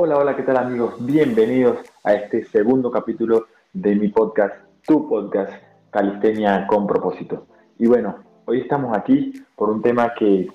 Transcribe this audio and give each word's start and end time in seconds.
Hola, 0.00 0.16
hola, 0.16 0.36
¿qué 0.36 0.44
tal 0.44 0.58
amigos? 0.58 0.94
Bienvenidos 1.00 1.78
a 2.04 2.14
este 2.14 2.44
segundo 2.44 2.88
capítulo 2.88 3.48
de 3.72 3.96
mi 3.96 4.06
podcast, 4.06 4.54
tu 4.86 5.08
podcast, 5.08 5.52
Calistenia 5.90 6.68
con 6.68 6.86
propósito. 6.86 7.48
Y 7.80 7.88
bueno, 7.88 8.14
hoy 8.44 8.60
estamos 8.60 8.96
aquí 8.96 9.32
por 9.56 9.70
un 9.70 9.82
tema 9.82 10.14
que 10.14 10.46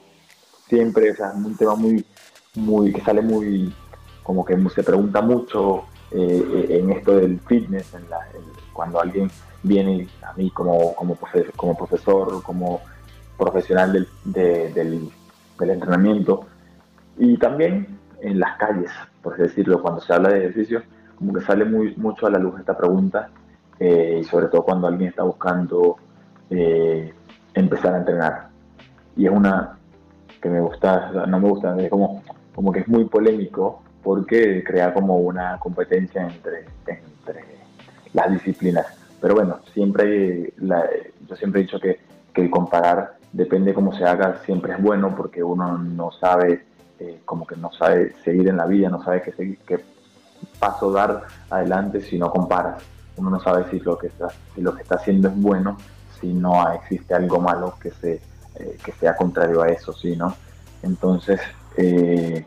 siempre, 0.69 1.11
o 1.11 1.15
sea, 1.15 1.33
un 1.35 1.57
tema 1.57 1.75
muy, 1.75 2.05
muy, 2.55 2.93
que 2.93 3.01
sale 3.01 3.21
muy, 3.21 3.73
como 4.23 4.45
que 4.45 4.57
se 4.69 4.81
pregunta 4.81 5.21
mucho 5.21 5.83
eh, 6.11 6.67
en 6.69 6.91
esto 6.91 7.17
del 7.17 7.37
fitness, 7.41 7.91
cuando 8.71 9.01
alguien 9.01 9.29
viene 9.61 10.07
a 10.21 10.31
mí 10.35 10.51
como, 10.51 10.95
como, 10.95 11.17
profesor, 11.17 12.41
como 12.43 12.79
profesional 13.37 14.07
del, 14.23 14.73
del 14.73 15.69
entrenamiento 15.69 16.45
y 17.17 17.37
también 17.37 17.99
en 18.21 18.39
las 18.39 18.57
calles, 18.57 18.89
por 19.23 19.37
decirlo, 19.37 19.81
cuando 19.81 20.01
se 20.01 20.13
habla 20.13 20.29
de 20.29 20.39
ejercicio, 20.39 20.83
como 21.15 21.33
que 21.33 21.41
sale 21.41 21.65
muy, 21.65 21.95
mucho 21.95 22.27
a 22.27 22.29
la 22.29 22.37
luz 22.37 22.59
esta 22.59 22.77
pregunta 22.77 23.29
eh, 23.79 24.19
y 24.21 24.23
sobre 24.25 24.47
todo 24.47 24.63
cuando 24.63 24.87
alguien 24.87 25.09
está 25.09 25.23
buscando 25.23 25.95
eh, 26.49 27.13
empezar 27.53 27.95
a 27.95 27.99
entrenar. 27.99 28.49
Y 29.15 29.25
es 29.25 29.31
una 29.31 29.77
que 30.41 30.49
me 30.49 30.59
gusta, 30.59 31.25
no 31.25 31.39
me 31.39 31.49
gusta, 31.49 31.75
es 31.79 31.89
como, 31.89 32.21
como 32.53 32.71
que 32.71 32.81
es 32.81 32.87
muy 32.87 33.05
polémico 33.05 33.81
porque 34.03 34.61
crea 34.63 34.93
como 34.93 35.15
una 35.17 35.57
competencia 35.57 36.23
entre, 36.23 36.65
entre 36.85 37.45
las 38.11 38.29
disciplinas. 38.29 38.85
Pero 39.21 39.35
bueno, 39.35 39.59
siempre 39.73 40.53
yo 40.59 41.35
siempre 41.37 41.61
he 41.61 41.63
dicho 41.63 41.79
que, 41.79 41.99
que 42.33 42.41
el 42.41 42.49
comparar 42.49 43.15
depende 43.31 43.73
cómo 43.73 43.93
se 43.93 44.03
haga, 44.03 44.41
siempre 44.45 44.73
es 44.73 44.81
bueno 44.81 45.15
porque 45.15 45.41
uno 45.41 45.77
no 45.77 46.11
sabe 46.11 46.65
eh, 47.03 47.21
como 47.25 47.45
que 47.45 47.57
no 47.57 47.69
sabe 47.73 48.15
seguir 48.23 48.47
en 48.47 48.55
la 48.55 48.65
vida, 48.65 48.87
no 48.87 49.03
sabe 49.03 49.21
qué, 49.21 49.83
paso 50.57 50.89
dar 50.89 51.23
adelante 51.49 51.99
si 51.99 52.17
no 52.17 52.31
comparas. 52.31 52.81
Uno 53.17 53.29
no 53.29 53.41
sabe 53.41 53.69
si 53.69 53.79
lo 53.81 53.97
que 53.97 54.07
está, 54.07 54.27
haciendo 54.95 55.27
es 55.27 55.35
bueno, 55.35 55.77
si 56.21 56.33
no 56.33 56.71
existe 56.71 57.13
algo 57.13 57.41
malo 57.41 57.75
que, 57.81 57.91
eh, 58.55 58.77
sea 58.97 59.17
contrario 59.17 59.61
a 59.61 59.67
eso, 59.67 59.91
¿sí, 59.91 60.15
no? 60.15 60.33
Entonces, 60.81 61.41
eh, 61.75 62.45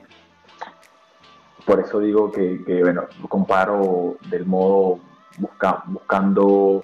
por 1.67 1.81
eso 1.81 1.99
digo 1.99 2.33
que, 2.33 2.81
bueno, 2.83 3.03
comparo 3.29 4.17
del 4.31 4.47
modo 4.47 5.01
busca, 5.37 5.83
buscando 5.87 6.81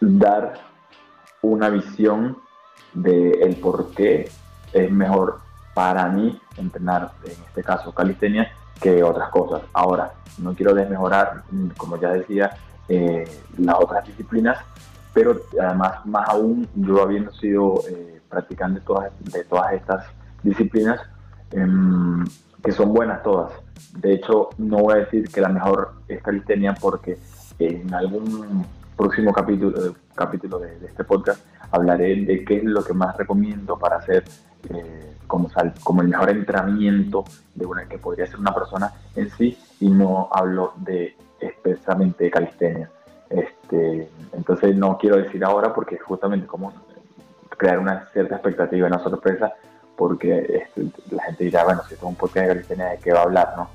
dar 0.00 0.54
una 1.42 1.68
visión 1.68 2.38
de 2.94 3.32
el 3.42 3.56
por 3.56 3.90
qué 3.90 4.30
es 4.72 4.90
mejor 4.90 5.49
para 5.74 6.06
mí 6.08 6.40
entrenar, 6.56 7.12
en 7.24 7.32
este 7.46 7.62
caso 7.62 7.92
calistenia, 7.92 8.50
que 8.80 9.02
otras 9.02 9.28
cosas. 9.30 9.62
Ahora, 9.72 10.12
no 10.38 10.54
quiero 10.54 10.74
desmejorar, 10.74 11.42
como 11.76 11.98
ya 11.98 12.10
decía, 12.10 12.50
eh, 12.88 13.24
las 13.58 13.76
otras 13.78 14.06
disciplinas, 14.06 14.58
pero 15.12 15.40
además, 15.60 16.04
más 16.06 16.28
aún, 16.28 16.68
yo 16.74 17.02
habiendo 17.02 17.32
sido 17.32 17.82
eh, 17.88 18.20
practicante 18.28 18.80
de 18.80 18.86
todas, 18.86 19.12
de 19.20 19.44
todas 19.44 19.72
estas 19.74 20.06
disciplinas, 20.42 21.00
em, 21.52 22.24
que 22.62 22.72
son 22.72 22.92
buenas 22.92 23.22
todas. 23.22 23.52
De 23.96 24.14
hecho, 24.14 24.50
no 24.58 24.78
voy 24.78 24.94
a 24.94 24.96
decir 24.98 25.28
que 25.28 25.40
la 25.40 25.48
mejor 25.48 25.94
es 26.08 26.22
calistenia 26.22 26.74
porque 26.74 27.18
en 27.58 27.92
algún 27.92 28.64
próximo 28.96 29.32
capítulo, 29.32 29.94
capítulo 30.14 30.58
de, 30.58 30.78
este 30.86 31.04
podcast 31.04 31.44
hablaré 31.70 32.24
de 32.24 32.44
qué 32.44 32.58
es 32.58 32.64
lo 32.64 32.84
que 32.84 32.92
más 32.92 33.16
recomiendo 33.16 33.78
para 33.78 33.96
hacer 33.96 34.24
eh, 34.68 35.16
como, 35.26 35.48
como 35.82 36.02
el 36.02 36.08
mejor 36.08 36.30
entrenamiento 36.30 37.24
de 37.54 37.66
una 37.66 37.86
que 37.86 37.98
podría 37.98 38.26
ser 38.26 38.40
una 38.40 38.54
persona 38.54 38.92
en 39.14 39.30
sí 39.30 39.58
y 39.80 39.88
no 39.88 40.28
hablo 40.32 40.74
de 40.76 41.16
expresamente 41.40 42.24
de 42.24 42.30
calistenia. 42.30 42.90
Este, 43.28 44.10
entonces 44.32 44.74
no 44.76 44.98
quiero 44.98 45.16
decir 45.16 45.44
ahora 45.44 45.72
porque 45.72 45.98
justamente 45.98 46.46
como 46.46 46.72
crear 47.56 47.78
una 47.78 48.06
cierta 48.12 48.36
expectativa 48.36 48.88
una 48.88 48.98
sorpresa 48.98 49.52
porque 49.96 50.64
este, 50.64 50.90
la 51.14 51.22
gente 51.24 51.44
dirá, 51.44 51.64
bueno, 51.64 51.82
si 51.86 51.94
esto 51.94 52.06
es 52.06 52.10
un 52.10 52.16
podcast 52.16 52.46
de 52.46 52.54
calistenia, 52.54 52.86
¿de 52.86 52.98
qué 52.98 53.12
va 53.12 53.20
a 53.20 53.24
hablar? 53.24 53.52
no 53.56 53.68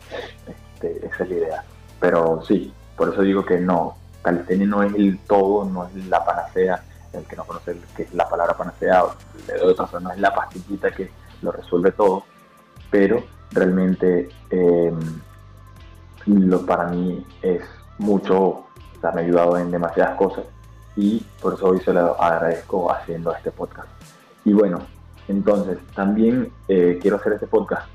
este, 0.47 1.05
Esa 1.05 1.23
es 1.23 1.29
la 1.29 1.35
idea. 1.35 1.63
Pero 1.99 2.41
sí, 2.41 2.73
por 2.97 3.09
eso 3.09 3.21
digo 3.21 3.45
que 3.45 3.59
no, 3.59 3.95
calistenia 4.23 4.65
no 4.65 4.81
es 4.81 4.93
el 4.95 5.19
todo, 5.19 5.65
no 5.65 5.85
es 5.85 5.95
la 6.07 6.25
panacea, 6.25 6.83
el 7.15 7.25
que 7.25 7.35
no 7.35 7.43
conoce 7.45 7.77
que 7.95 8.03
es 8.03 8.13
la 8.13 8.29
palabra 8.29 8.55
panacea, 8.55 9.03
de 9.47 9.61
otra 9.61 9.99
no 9.99 10.11
es 10.11 10.19
la 10.19 10.33
pastillita 10.33 10.91
que 10.91 11.09
lo 11.41 11.51
resuelve 11.51 11.91
todo, 11.91 12.23
pero 12.89 13.23
realmente 13.51 14.29
em, 14.49 14.99
lo, 16.25 16.65
para 16.65 16.87
mí 16.87 17.25
es 17.41 17.61
mucho, 17.97 18.37
o 18.37 18.67
sea, 19.01 19.11
me 19.11 19.21
ha 19.21 19.23
ayudado 19.23 19.57
en 19.57 19.71
demasiadas 19.71 20.17
cosas 20.17 20.45
y 20.95 21.25
por 21.41 21.53
eso 21.53 21.67
hoy 21.67 21.79
se 21.81 21.93
lo 21.93 22.21
agradezco 22.21 22.91
haciendo 22.91 23.33
este 23.33 23.51
podcast. 23.51 23.89
Y 24.43 24.53
bueno, 24.53 24.79
entonces 25.27 25.77
también 25.95 26.51
eh, 26.67 26.99
quiero 27.01 27.17
hacer 27.17 27.33
este 27.33 27.47
podcast 27.47 27.87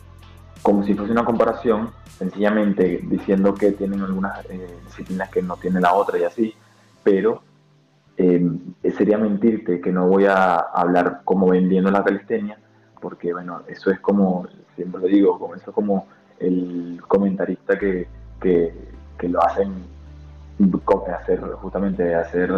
como 0.63 0.85
si 0.85 0.95
fuese 0.95 1.13
una 1.13 1.25
comparación, 1.25 1.91
sencillamente 2.19 3.01
diciendo 3.05 3.55
que 3.55 3.73
tienen 3.73 4.03
algunas 4.03 4.45
eh, 4.51 4.79
disciplinas 4.85 5.31
que 5.31 5.43
no 5.43 5.57
tiene 5.57 5.81
la 5.81 5.95
otra 5.95 6.19
y 6.19 6.25
así, 6.25 6.55
pero 7.03 7.43
em, 8.21 8.59
sería 8.97 9.17
mentirte 9.17 9.81
que 9.81 9.91
no 9.91 10.07
voy 10.07 10.27
a 10.27 10.57
hablar 10.57 11.23
como 11.25 11.49
vendiendo 11.49 11.91
la 11.91 12.05
calistenia, 12.05 12.59
porque 13.01 13.33
bueno, 13.33 13.63
eso 13.67 13.91
es 13.91 13.99
como, 14.01 14.47
siempre 14.77 15.01
lo 15.01 15.07
digo, 15.07 15.39
como 15.39 15.55
eso 15.55 15.71
es 15.71 15.75
como 15.75 16.07
el 16.39 17.01
comentarista 17.09 17.79
que, 17.79 18.09
que, 18.41 19.29
lo 19.29 19.43
hacen, 19.43 19.73
hacer 21.15 21.41
justamente 21.63 22.15
hacer 22.15 22.51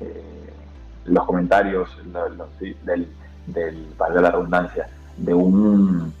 eh, 0.00 0.50
los 1.04 1.24
comentarios 1.24 1.96
del, 2.84 3.08
del, 3.46 3.88
de 3.96 4.20
la 4.20 4.30
redundancia, 4.32 4.88
de 5.16 5.32
un, 5.32 6.12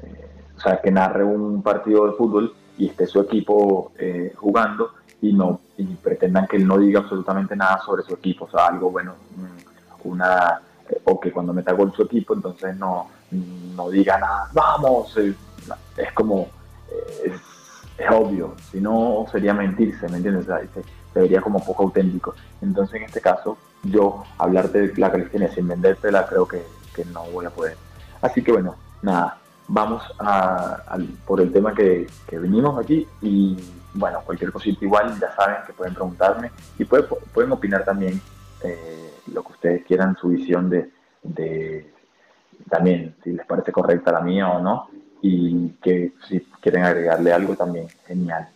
eh, 0.00 0.30
o 0.56 0.60
sea, 0.60 0.80
que 0.80 0.92
narre 0.92 1.24
un 1.24 1.60
partido 1.60 2.06
de 2.06 2.12
fútbol 2.12 2.54
y 2.78 2.86
esté 2.86 3.06
su 3.06 3.20
equipo 3.20 3.90
eh, 3.98 4.32
jugando 4.36 4.90
y 5.22 5.32
no 5.32 5.60
y 5.78 5.84
pretendan 5.84 6.46
que 6.46 6.56
él 6.56 6.66
no 6.66 6.76
diga 6.78 7.00
absolutamente 7.00 7.56
nada 7.56 7.80
sobre 7.84 8.02
su 8.02 8.14
equipo, 8.14 8.44
o 8.44 8.50
sea, 8.50 8.66
algo 8.66 8.90
bueno, 8.90 9.14
una 10.04 10.60
o 11.04 11.18
que 11.18 11.32
cuando 11.32 11.52
meta 11.52 11.72
gol 11.72 11.92
su 11.94 12.02
equipo, 12.02 12.34
entonces 12.34 12.76
no, 12.76 13.08
no 13.30 13.88
diga 13.88 14.18
nada, 14.18 14.48
vamos, 14.52 15.16
eh, 15.16 15.34
es 15.96 16.12
como, 16.12 16.48
eh, 16.90 17.32
es, 17.96 18.10
obvio, 18.10 18.56
si 18.70 18.80
no 18.80 19.24
sería 19.30 19.54
mentirse, 19.54 20.08
¿me 20.08 20.18
entiendes? 20.18 20.44
se, 20.44 21.20
vería 21.20 21.40
como 21.40 21.64
poco 21.64 21.84
auténtico. 21.84 22.34
Entonces 22.60 22.96
en 22.96 23.04
este 23.04 23.20
caso, 23.20 23.56
yo 23.84 24.24
hablarte 24.38 24.88
de 24.88 25.00
la 25.00 25.10
calistenia 25.10 25.52
sin 25.52 25.68
vendértela 25.68 26.26
creo 26.26 26.46
que, 26.46 26.62
que 26.94 27.04
no 27.06 27.24
voy 27.26 27.46
a 27.46 27.50
poder. 27.50 27.76
Así 28.20 28.42
que 28.42 28.52
bueno, 28.52 28.74
nada, 29.02 29.38
vamos 29.68 30.02
a, 30.18 30.98
por 31.26 31.40
el 31.40 31.52
tema 31.52 31.74
que, 31.74 32.06
que, 32.26 32.38
venimos 32.38 32.78
aquí 32.78 33.06
y 33.20 33.56
bueno, 33.94 34.20
cualquier 34.24 34.52
cosita 34.52 34.84
igual, 34.84 35.18
ya 35.20 35.32
saben 35.34 35.56
que 35.66 35.72
pueden 35.72 35.94
preguntarme 35.94 36.50
y 36.78 36.84
pueden, 36.84 37.52
opinar 37.52 37.84
también. 37.84 38.20
Eh, 38.62 39.10
lo 39.32 39.42
que 39.42 39.52
ustedes 39.52 39.84
quieran, 39.84 40.16
su 40.16 40.28
visión 40.28 40.68
de, 40.70 40.90
de 41.22 41.92
también 42.68 43.14
si 43.22 43.32
les 43.32 43.46
parece 43.46 43.72
correcta 43.72 44.12
la 44.12 44.20
mía 44.20 44.48
o 44.48 44.60
no, 44.60 44.88
y 45.20 45.70
que 45.82 46.12
si 46.28 46.40
quieren 46.60 46.84
agregarle 46.84 47.32
algo 47.32 47.54
también, 47.54 47.88
genial. 48.06 48.48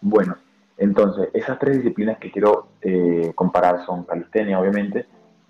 Bueno, 0.00 0.36
entonces, 0.78 1.28
esas 1.32 1.58
tres 1.58 1.78
disciplinas 1.78 2.18
que 2.18 2.30
quiero 2.30 2.68
eh, 2.82 3.32
comparar 3.34 3.84
son 3.86 4.04
calistenia, 4.04 4.60
obviamente, 4.60 5.06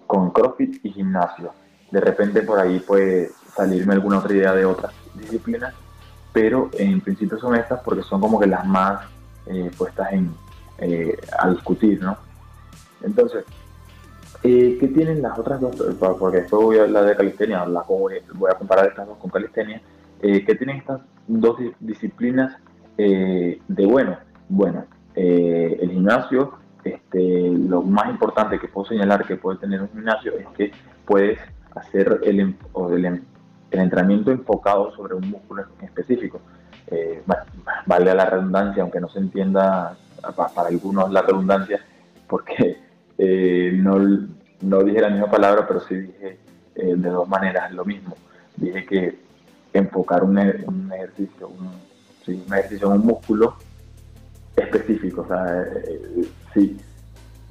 con 0.06 0.31
CrossFit 0.31 0.84
y 0.84 0.92
gimnasio. 0.92 1.53
De 1.91 2.00
repente 2.00 2.42
por 2.42 2.59
ahí 2.59 2.81
puede 2.81 3.31
salirme 3.54 3.94
alguna 3.94 4.19
otra 4.19 4.34
idea 4.34 4.53
de 4.53 4.65
otras 4.65 4.92
disciplinas, 5.15 5.75
pero 6.32 6.70
en 6.75 7.00
principio 7.00 7.39
son 7.39 7.54
estas 7.54 7.80
porque 7.80 8.03
son 8.03 8.21
como 8.21 8.39
que 8.39 8.47
las 8.47 8.66
más 8.66 9.00
eh, 9.47 9.71
puestas 9.77 10.13
en, 10.13 10.33
eh, 10.78 11.16
a 11.39 11.51
discutir, 11.51 12.03
¿no? 12.03 12.16
Entonces, 13.03 13.45
eh, 14.43 14.77
¿Qué 14.78 14.89
tienen 14.89 15.22
las 15.22 15.37
otras 15.39 15.60
dos? 15.60 15.75
Porque 15.98 16.43
después 16.43 16.63
voy 16.63 16.78
a 16.78 16.83
hablar 16.83 17.04
de 17.04 17.16
calistenia, 17.16 17.65
voy 17.65 18.51
a 18.51 18.54
comparar 18.54 18.87
estas 18.87 19.07
dos 19.07 19.19
con 19.19 19.31
calistenia. 19.31 19.81
Eh, 20.22 20.45
¿Qué 20.45 20.54
tienen 20.54 20.77
estas 20.77 21.01
dos 21.27 21.59
disciplinas 21.81 22.57
eh, 22.97 23.60
de 23.66 23.87
bueno? 23.87 24.19
Bueno, 24.48 24.84
eh, 25.15 25.78
el 25.81 25.91
gimnasio, 25.91 26.53
este, 26.84 27.51
lo 27.51 27.83
más 27.83 28.09
importante 28.09 28.59
que 28.60 28.69
puedo 28.69 28.87
señalar 28.87 29.27
que 29.27 29.37
puede 29.37 29.59
tener 29.59 29.83
un 29.83 29.89
gimnasio 29.89 30.33
es 30.39 30.47
que 30.57 30.71
puedes 31.04 31.39
hacer 31.75 32.21
el, 32.22 32.39
el, 32.41 33.22
entrenamiento 33.72 34.31
enfocado 34.31 34.93
sobre 34.93 35.15
un 35.15 35.28
músculo 35.28 35.65
específico. 35.83 36.41
Vale 37.86 38.15
la 38.15 38.27
redundancia, 38.27 38.83
aunque 38.83 39.00
no 39.00 39.09
se 39.09 39.18
entienda 39.18 39.97
para 40.34 40.68
algunos 40.68 41.10
la 41.10 41.22
redundancia, 41.22 41.80
porque 42.27 42.77
eh, 43.18 43.72
no, 43.74 43.98
no, 44.60 44.83
dije 44.83 45.00
la 45.00 45.10
misma 45.10 45.30
palabra, 45.30 45.66
pero 45.66 45.80
sí 45.80 45.94
dije 45.97 46.38
eh, 46.74 46.94
de 46.97 47.10
dos 47.10 47.28
maneras 47.28 47.72
lo 47.72 47.84
mismo. 47.84 48.16
Dije 48.56 48.84
que 48.86 49.18
enfocar 49.72 50.24
un, 50.24 50.38
ejercicio, 50.38 51.50
¿sí? 52.24 52.42
un 52.47 52.54
ejercicio 52.54 52.88
en 52.88 53.00
un 53.00 53.06
músculo 53.06 53.56
específico, 54.56 55.22
o 55.22 55.28
sea, 55.28 55.62
eh, 55.62 56.28
sí, 56.54 56.77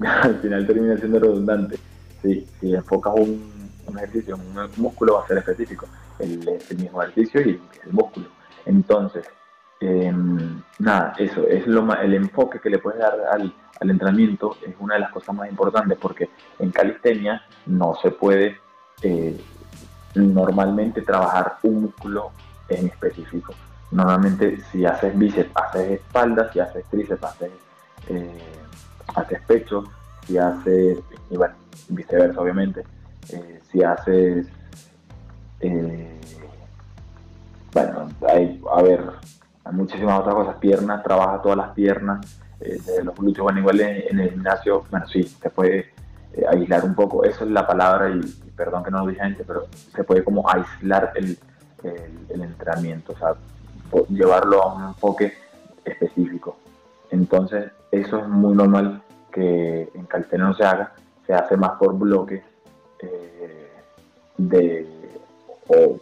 al 0.00 0.36
final 0.40 0.66
termina 0.66 0.96
siendo 0.98 1.20
redundante, 1.20 1.78
si 2.22 2.74
enfocas 2.74 3.14
un, 3.16 3.54
ejercicio 3.96 4.34
en 4.34 4.58
un 4.58 4.70
músculo 4.76 5.14
va 5.14 5.24
a 5.24 5.28
ser 5.28 5.38
específico, 5.38 5.86
el, 6.18 6.58
mismo 6.76 7.02
ejercicio 7.02 7.40
y 7.40 7.60
el 7.84 7.92
músculo. 7.92 8.26
Entonces, 8.66 9.26
em, 9.80 10.62
nada, 10.78 11.14
eso 11.18 11.46
es 11.46 11.66
lo 11.66 11.94
el 11.94 12.14
enfoque 12.14 12.60
que 12.60 12.70
le 12.70 12.78
puedes 12.78 13.00
dar 13.00 13.14
al, 13.32 13.52
al 13.80 13.90
entrenamiento 13.90 14.56
es 14.66 14.74
una 14.78 14.94
de 14.94 15.00
las 15.00 15.10
cosas 15.10 15.34
más 15.34 15.48
importantes 15.48 15.98
porque 16.00 16.30
en 16.58 16.70
calistenia 16.70 17.42
no 17.66 17.94
se 18.02 18.10
puede 18.10 18.58
eh, 19.02 19.38
normalmente 20.14 21.02
trabajar 21.02 21.58
un 21.62 21.82
músculo 21.82 22.32
en 22.68 22.86
específico. 22.86 23.54
Normalmente 23.90 24.60
si 24.72 24.84
haces 24.84 25.16
bíceps, 25.16 25.50
haces 25.54 25.90
espalda, 25.92 26.50
si 26.52 26.60
haces 26.60 26.84
tríceps, 26.86 27.22
haces, 27.22 27.50
eh, 28.08 28.42
haces 29.14 29.40
pecho, 29.46 29.84
si 30.26 30.38
haces, 30.38 30.98
y 31.30 31.36
bueno, 31.36 31.54
viceversa 31.88 32.40
obviamente, 32.40 32.84
eh, 33.32 33.60
si 33.70 33.82
haces, 33.82 34.46
bueno, 37.76 38.08
hay, 38.26 38.58
a 38.74 38.82
ver, 38.82 39.04
hay 39.64 39.72
muchísimas 39.74 40.20
otras 40.20 40.34
cosas, 40.34 40.56
piernas, 40.56 41.02
trabaja 41.02 41.42
todas 41.42 41.58
las 41.58 41.70
piernas, 41.74 42.40
eh, 42.58 42.78
los 43.04 43.14
glúteos, 43.14 43.44
bueno, 43.44 43.60
igual 43.60 43.80
en, 43.80 44.18
el 44.18 44.30
gimnasio, 44.30 44.86
bueno, 44.90 45.06
sí, 45.06 45.24
se 45.24 45.50
puede 45.50 45.80
eh, 46.32 46.44
aislar 46.48 46.86
un 46.86 46.94
poco, 46.94 47.22
eso 47.22 47.44
es 47.44 47.50
la 47.50 47.66
palabra, 47.66 48.08
y, 48.08 48.20
perdón 48.56 48.82
que 48.82 48.90
no 48.90 49.00
lo 49.00 49.08
dije 49.08 49.20
antes, 49.20 49.46
pero 49.46 49.66
se 49.94 50.04
puede 50.04 50.24
como 50.24 50.48
aislar 50.48 51.12
el, 51.16 51.38
el, 52.30 52.40
entrenamiento, 52.40 53.12
o 53.12 53.18
sea, 53.18 53.34
llevarlo 54.08 54.62
a 54.62 54.74
un 54.74 54.84
enfoque 54.84 55.34
específico. 55.84 56.56
Entonces, 57.10 57.72
eso 57.90 58.20
es 58.20 58.26
muy 58.26 58.54
normal 58.54 59.02
que 59.30 59.90
en 59.94 60.06
calistenia 60.06 60.46
no 60.46 60.54
se 60.54 60.64
haga, 60.64 60.94
se 61.26 61.34
hace 61.34 61.58
más 61.58 61.72
por 61.72 61.94
bloques 61.98 62.42
eh, 63.00 63.70
de, 64.38 65.10
o, 65.68 66.00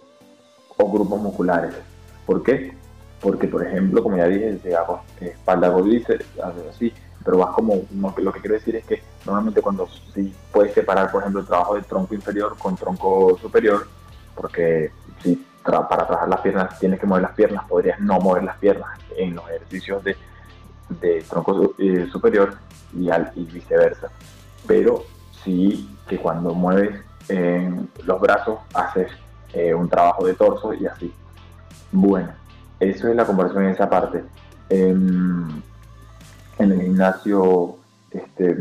o, 0.76 0.92
grupos 0.92 1.20
musculares. 1.20 1.74
¿Por 2.26 2.42
qué? 2.42 2.74
porque 3.24 3.48
por 3.48 3.66
ejemplo, 3.66 4.02
como 4.02 4.18
ya 4.18 4.28
dije, 4.28 4.58
se 4.62 4.76
hago 4.76 5.00
espalda 5.18 5.70
golice, 5.70 6.18
así, 6.70 6.92
pero 7.24 7.38
vas 7.38 7.54
como, 7.54 7.82
lo 7.90 8.32
que 8.32 8.40
quiero 8.40 8.54
decir 8.54 8.76
es 8.76 8.84
que 8.84 9.02
normalmente 9.24 9.62
cuando 9.62 9.88
si 10.12 10.30
puedes 10.52 10.74
separar, 10.74 11.10
por 11.10 11.22
ejemplo, 11.22 11.40
el 11.40 11.46
trabajo 11.46 11.74
del 11.74 11.86
tronco 11.86 12.14
inferior 12.14 12.54
con 12.58 12.76
tronco 12.76 13.38
superior, 13.40 13.88
porque 14.34 14.92
si 15.22 15.42
para 15.64 15.88
trabajar 15.88 16.28
las 16.28 16.42
piernas 16.42 16.78
tienes 16.78 17.00
que 17.00 17.06
mover 17.06 17.22
las 17.22 17.32
piernas, 17.32 17.64
podrías 17.66 17.98
no 17.98 18.20
mover 18.20 18.44
las 18.44 18.58
piernas 18.58 18.90
en 19.16 19.34
los 19.34 19.48
ejercicios 19.48 20.04
de, 20.04 20.16
de 21.00 21.22
tronco 21.22 21.74
eh, 21.78 22.06
superior 22.12 22.58
y 22.92 23.44
viceversa. 23.44 24.10
Pero 24.66 25.02
sí 25.42 25.96
que 26.06 26.18
cuando 26.18 26.52
mueves 26.52 27.00
los 28.04 28.20
brazos 28.20 28.58
haces 28.74 29.10
eh, 29.54 29.72
un 29.72 29.88
trabajo 29.88 30.26
de 30.26 30.34
torso 30.34 30.74
y 30.74 30.84
así. 30.84 31.12
Bueno, 31.92 32.30
eso 32.80 33.08
es 33.08 33.14
la 33.14 33.24
conversión 33.24 33.64
en 33.64 33.70
esa 33.70 33.88
parte. 33.88 34.24
en 34.68 35.62
el 36.58 36.80
gimnasio 36.80 37.76
este, 38.10 38.56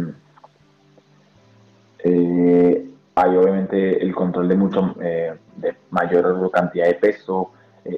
eh, 2.03 2.89
hay 3.15 3.35
obviamente 3.35 4.03
el 4.03 4.13
control 4.13 4.47
de 4.49 4.55
mucho 4.55 4.95
eh, 5.01 5.33
de 5.57 5.75
mayor 5.89 6.51
cantidad 6.51 6.85
de 6.85 6.95
peso 6.95 7.51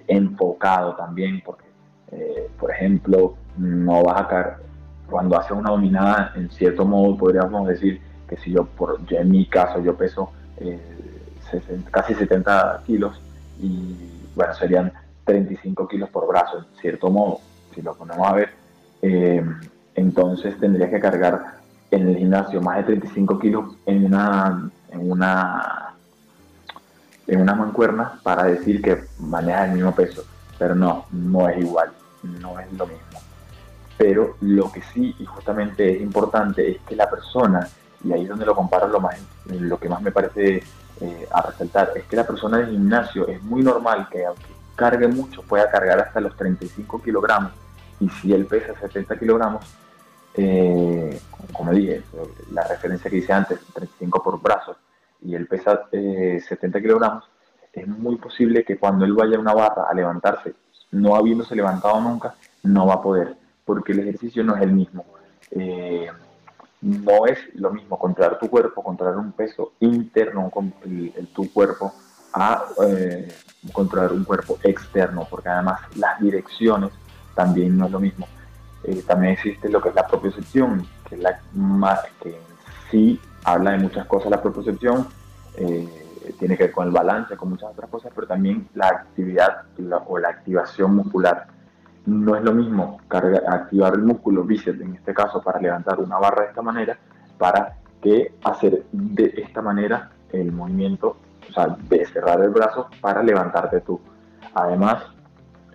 enfocado 0.07 0.95
también 0.95 1.41
porque 1.45 1.65
por 2.59 2.71
ejemplo 2.71 3.36
no 3.57 4.03
vas 4.03 4.21
a 4.21 4.27
caer 4.27 4.53
cuando 5.09 5.38
haces 5.38 5.51
una 5.51 5.69
dominada 5.69 6.33
en 6.36 6.50
cierto 6.50 6.86
modo 6.86 7.18
podríamos 7.18 7.68
decir 7.68 8.01
que 8.27 8.36
si 8.38 8.51
yo 8.51 8.65
por 8.65 9.00
en 9.09 9.30
mi 9.30 9.45
caso 9.45 9.80
yo 9.81 9.95
peso 9.95 10.31
casi 11.92 12.13
70 12.13 12.84
kilos 12.86 13.19
y 13.60 13.96
bueno 14.36 14.54
serían 14.54 14.92
35 15.25 15.88
kilos 15.88 16.10
por 16.10 16.28
brazo, 16.28 16.60
en 16.60 16.81
cierto 16.81 17.10
modo, 17.10 17.40
si 17.74 17.81
lo 17.81 17.96
ponemos 17.96 18.28
a 18.28 18.34
ver. 18.34 18.50
Eh, 19.02 19.44
entonces 19.96 20.57
tendrías 20.60 20.90
que 20.90 21.00
cargar 21.00 21.56
en 21.92 22.10
el 22.10 22.18
gimnasio 22.18 22.62
más 22.62 22.78
de 22.78 22.84
35 22.84 23.40
kilos 23.40 23.75
en 23.86 24.06
una, 24.06 24.69
en 24.92 25.12
una, 25.12 25.94
en 27.28 27.42
una 27.42 27.56
mancuerna 27.56 28.19
para 28.24 28.44
decir 28.44 28.81
que 28.81 29.04
manejas 29.19 29.69
el 29.69 29.75
mismo 29.75 29.94
peso. 29.94 30.24
Pero 30.58 30.75
no, 30.75 31.06
no 31.12 31.50
es 31.50 31.58
igual, 31.58 31.90
no 32.24 32.60
es 32.60 32.72
lo 32.74 32.88
mismo. 32.88 33.19
Pero 33.98 34.36
lo 34.42 34.72
que 34.72 34.81
sí, 34.94 35.16
y 35.19 35.25
justamente 35.25 35.96
es 35.96 36.01
importante, 36.01 36.69
es 36.72 36.78
que 36.81 36.96
la 36.96 37.10
persona, 37.10 37.68
y 38.04 38.12
ahí 38.12 38.24
es 38.24 38.30
donde 38.30 38.46
lo 38.46 38.56
comparo 38.56 38.88
lo, 38.88 39.00
más, 39.00 39.18
lo 39.46 39.80
que 39.80 39.90
más 39.90 40.01
me 40.01 40.12
parece 40.12 40.63
eh, 41.01 41.27
a 41.31 41.42
resaltar, 41.42 41.92
es 41.95 42.06
que 42.06 42.15
la 42.15 42.25
persona 42.25 42.57
del 42.57 42.71
gimnasio 42.71 43.27
es 43.27 43.42
muy 43.44 43.62
normal 43.62 44.07
que 44.09 44.25
aunque 44.25 44.56
cargue 44.75 45.07
mucho, 45.07 45.42
pueda 45.42 45.69
cargar 45.69 46.00
hasta 46.00 46.19
los 46.19 46.36
35 46.36 47.01
kilogramos. 47.01 47.51
Y 48.00 48.09
si 48.09 48.33
él 48.33 48.45
pesa 48.45 48.77
70 48.80 49.18
kilogramos, 49.18 49.65
eh, 50.36 51.19
como 51.53 51.71
dije, 51.71 52.03
la 52.51 52.63
referencia 52.68 53.09
que 53.09 53.18
hice 53.18 53.33
antes, 53.33 53.59
35 53.74 54.21
por 54.21 54.42
brazo, 54.42 54.75
y 55.21 55.33
él 55.33 55.47
pesa 55.47 55.88
70 55.92 56.77
eh, 56.77 56.81
kilogramos, 56.81 57.24
es 57.71 57.88
muy 57.88 58.18
posible 58.18 58.63
que 58.63 58.77
cuando 58.77 59.06
él 59.06 59.13
vaya 59.13 59.38
a 59.38 59.39
una 59.39 59.53
barra 59.53 59.86
a 59.89 59.94
levantarse, 59.94 60.53
no 60.91 61.15
habiéndose 61.15 61.56
levantado 61.56 62.00
nunca, 62.01 62.36
no 62.63 62.86
va 62.88 62.95
a 62.95 63.01
poder, 63.01 63.36
porque 63.65 63.94
el 63.94 64.00
ejercicio 64.00 64.44
no 64.44 64.56
es 64.56 64.62
el 64.62 64.71
mismo. 64.71 65.06
Eh, 65.51 66.07
no 66.86 67.26
es 67.26 67.40
lo 67.56 67.72
mismo 67.72 67.98
controlar 67.98 68.38
tu 68.38 68.48
cuerpo, 68.48 68.84
controlar 68.84 69.18
un 69.18 69.32
peso 69.32 69.74
interno, 69.80 70.52
con 70.52 70.72
tu 71.34 71.52
cuerpo, 71.52 71.92
a 72.32 72.64
eh, 72.86 73.28
controlar 73.74 74.14
un 74.14 74.24
cuerpo 74.24 74.60
externo, 74.62 75.26
porque 75.28 75.50
además 75.50 75.82
las 75.96 76.20
direcciones 76.20 76.92
también 77.34 77.76
no 77.76 77.88
es 77.88 77.92
lo 77.92 78.00
mismo. 78.00 78.28
Eh, 78.84 79.04
también 79.08 79.34
existe 79.34 79.68
lo 79.68 79.82
que 79.82 79.90
es 79.90 79.96
la 79.96 80.06
propiocepción, 80.06 80.88
que, 81.10 81.16
es 81.16 81.22
la 81.22 81.40
que 82.22 82.40
sí 82.92 83.20
habla 83.44 83.72
de 83.72 83.80
muchas 83.80 84.06
cosas 84.06 84.30
la 84.30 84.44
propiocepción, 84.44 85.08
eh, 85.58 86.34
tiene 86.38 86.56
que 86.56 86.66
ver 86.66 86.72
con 86.72 86.86
el 86.86 86.94
balance, 86.94 87.36
con 87.36 87.50
muchas 87.50 87.72
otras 87.72 87.90
cosas, 87.90 88.12
pero 88.14 88.28
también 88.28 88.70
la 88.76 88.90
actividad 88.90 89.64
o 90.06 90.20
la 90.20 90.30
activación 90.30 90.96
muscular. 90.96 91.48
No 92.06 92.36
es 92.36 92.44
lo 92.44 92.54
mismo 92.54 93.00
activar 93.10 93.94
el 93.96 94.03
músculo 94.03 94.44
bíceps, 94.44 94.82
en 94.82 94.96
este 94.96 95.13
caso, 95.13 95.41
para 95.41 95.60
levantar 95.60 96.00
una 96.00 96.18
barra 96.18 96.44
de 96.44 96.50
esta 96.50 96.62
manera, 96.62 96.98
para 97.38 97.77
que 98.01 98.36
hacer 98.44 98.84
de 98.91 99.34
esta 99.38 99.62
manera 99.62 100.12
el 100.32 100.51
movimiento 100.51 101.18
o 101.50 101.53
sea, 101.53 101.75
de 101.89 102.06
cerrar 102.06 102.41
el 102.41 102.50
brazo 102.50 102.88
para 103.01 103.24
levantarte 103.24 103.82
tú. 103.82 104.00
Además, 104.53 105.03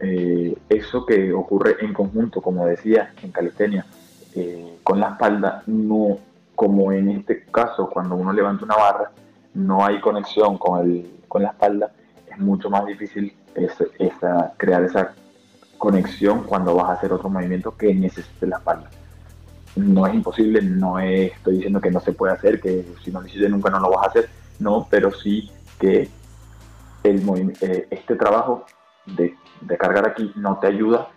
eh, 0.00 0.56
eso 0.68 1.04
que 1.04 1.32
ocurre 1.32 1.76
en 1.80 1.92
conjunto, 1.92 2.40
como 2.40 2.66
decía 2.66 3.12
en 3.22 3.32
calistenia, 3.32 3.86
eh, 4.34 4.78
con 4.82 5.00
la 5.00 5.10
espalda, 5.10 5.62
no 5.66 6.18
como 6.54 6.92
en 6.92 7.08
este 7.08 7.44
caso, 7.44 7.88
cuando 7.88 8.16
uno 8.16 8.32
levanta 8.32 8.64
una 8.64 8.76
barra, 8.76 9.10
no 9.54 9.84
hay 9.84 10.00
conexión 10.00 10.58
con, 10.58 10.80
el, 10.80 11.10
con 11.26 11.42
la 11.42 11.50
espalda, 11.50 11.90
es 12.30 12.38
mucho 12.38 12.70
más 12.70 12.84
difícil 12.86 13.34
esa, 13.54 14.52
crear 14.56 14.84
esa 14.84 15.12
conexión 15.80 16.44
cuando 16.44 16.74
vas 16.74 16.90
a 16.90 16.92
hacer 16.92 17.10
otro 17.10 17.30
movimiento 17.30 17.74
que 17.74 17.92
necesite 17.94 18.46
la 18.46 18.58
espalda. 18.58 18.90
No 19.76 20.06
es 20.06 20.14
imposible, 20.14 20.60
no 20.60 20.98
estoy 20.98 21.54
diciendo 21.54 21.80
que 21.80 21.90
no 21.90 22.00
se 22.00 22.12
puede 22.12 22.34
hacer, 22.34 22.60
que 22.60 22.84
si 23.02 23.10
no 23.10 23.22
lo 23.22 23.26
hiciste 23.26 23.48
nunca 23.48 23.70
no 23.70 23.80
lo 23.80 23.90
vas 23.90 24.06
a 24.06 24.10
hacer, 24.10 24.28
no, 24.58 24.86
pero 24.90 25.10
sí 25.10 25.50
que 25.78 26.10
el, 27.02 27.54
eh, 27.62 27.88
este 27.90 28.14
trabajo 28.14 28.66
de, 29.06 29.34
cargar 29.78 30.06
aquí 30.06 30.30
no 30.36 30.58
te 30.58 30.66
ayuda 30.66 31.08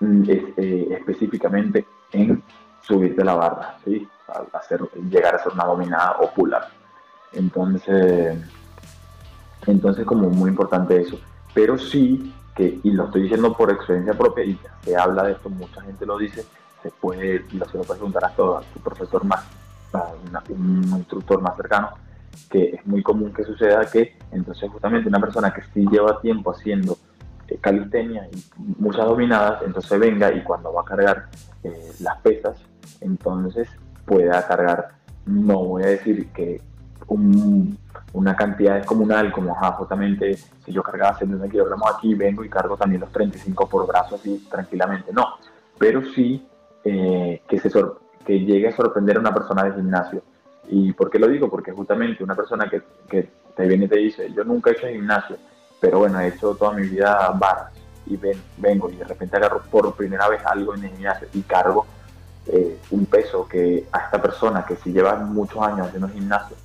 mm, 0.00 0.22
eh, 0.28 0.88
específicamente 0.90 1.86
en 2.12 2.42
subirte 2.82 3.24
la 3.24 3.34
barra, 3.34 3.78
¿sí? 3.82 4.06
hacer, 4.52 4.82
llegar 5.10 5.36
a 5.36 5.42
ser 5.42 5.52
una 5.54 5.64
dominada 5.64 6.16
o 6.20 6.30
pular. 6.34 6.68
Entonces, 7.32 8.36
entonces 9.66 10.04
como 10.04 10.28
muy 10.28 10.50
importante 10.50 11.00
eso. 11.00 11.18
Pero 11.54 11.78
sí 11.78 12.34
y 12.58 12.90
lo 12.90 13.06
estoy 13.06 13.22
diciendo 13.22 13.52
por 13.52 13.70
experiencia 13.70 14.14
propia, 14.14 14.44
y 14.44 14.58
se 14.82 14.96
habla 14.96 15.24
de 15.24 15.32
esto, 15.32 15.50
mucha 15.50 15.82
gente 15.82 16.06
lo 16.06 16.18
dice, 16.18 16.44
se 16.82 16.90
puede, 16.90 17.44
lo 17.52 17.66
se 17.66 17.78
lo 17.78 17.84
preguntar 17.84 18.24
a 18.24 18.30
todo, 18.30 18.58
a 18.58 18.62
tu 18.62 18.80
profesor 18.80 19.24
más, 19.24 19.44
a 19.92 20.12
un 20.48 20.84
instructor 20.96 21.40
más 21.40 21.56
cercano, 21.56 21.90
que 22.50 22.76
es 22.76 22.86
muy 22.86 23.02
común 23.02 23.32
que 23.32 23.44
suceda 23.44 23.84
que 23.90 24.16
entonces 24.30 24.70
justamente 24.70 25.08
una 25.08 25.20
persona 25.20 25.52
que 25.52 25.62
sí 25.72 25.86
lleva 25.90 26.20
tiempo 26.20 26.50
haciendo 26.52 26.98
eh, 27.48 27.58
calistenia 27.60 28.28
y 28.32 28.42
muchas 28.78 29.04
dominadas, 29.06 29.62
entonces 29.62 29.98
venga 29.98 30.32
y 30.32 30.42
cuando 30.42 30.72
va 30.72 30.82
a 30.82 30.84
cargar 30.84 31.28
eh, 31.62 31.92
las 32.00 32.20
pesas, 32.20 32.56
entonces 33.00 33.68
pueda 34.04 34.46
cargar, 34.46 34.90
no 35.26 35.64
voy 35.64 35.82
a 35.82 35.86
decir 35.86 36.28
que 36.32 36.60
una 37.08 38.36
cantidad 38.36 38.76
descomunal, 38.76 39.32
como 39.32 39.54
justamente 39.54 40.34
si 40.34 40.72
yo 40.72 40.82
cargaba 40.82 41.18
70 41.18 41.48
kilogramos 41.48 41.94
aquí, 41.94 42.14
vengo 42.14 42.44
y 42.44 42.48
cargo 42.48 42.76
también 42.76 43.00
los 43.00 43.12
35 43.12 43.68
por 43.68 43.86
brazo 43.86 44.16
así 44.16 44.46
tranquilamente. 44.50 45.12
No, 45.12 45.34
pero 45.78 46.02
sí 46.14 46.46
eh, 46.84 47.42
que, 47.48 47.58
se 47.58 47.70
que 48.24 48.40
llegue 48.40 48.68
a 48.68 48.76
sorprender 48.76 49.16
a 49.16 49.20
una 49.20 49.34
persona 49.34 49.64
de 49.64 49.74
gimnasio. 49.74 50.22
¿Y 50.68 50.92
por 50.92 51.10
qué 51.10 51.18
lo 51.18 51.28
digo? 51.28 51.48
Porque 51.48 51.72
justamente 51.72 52.24
una 52.24 52.34
persona 52.34 52.68
que, 52.68 52.82
que 53.08 53.28
te 53.54 53.66
viene 53.66 53.84
y 53.84 53.88
te 53.88 53.98
dice, 53.98 54.32
yo 54.32 54.44
nunca 54.44 54.70
he 54.70 54.72
hecho 54.74 54.88
gimnasio, 54.88 55.36
pero 55.80 56.00
bueno, 56.00 56.20
he 56.20 56.28
hecho 56.28 56.54
toda 56.54 56.72
mi 56.72 56.86
vida 56.88 57.30
barras 57.38 57.72
y 58.06 58.16
ven, 58.16 58.40
vengo 58.56 58.90
y 58.90 58.96
de 58.96 59.04
repente 59.04 59.36
agarro 59.36 59.62
por 59.70 59.94
primera 59.94 60.28
vez 60.28 60.44
algo 60.44 60.74
en 60.74 60.84
el 60.84 60.90
gimnasio 60.90 61.28
y 61.34 61.42
cargo 61.42 61.86
eh, 62.46 62.78
un 62.90 63.06
peso 63.06 63.46
que 63.48 63.86
a 63.90 63.98
esta 63.98 64.22
persona 64.22 64.64
que 64.64 64.76
si 64.76 64.92
lleva 64.92 65.16
muchos 65.16 65.60
años 65.62 65.88
haciendo 65.88 66.08
gimnasio, 66.08 66.56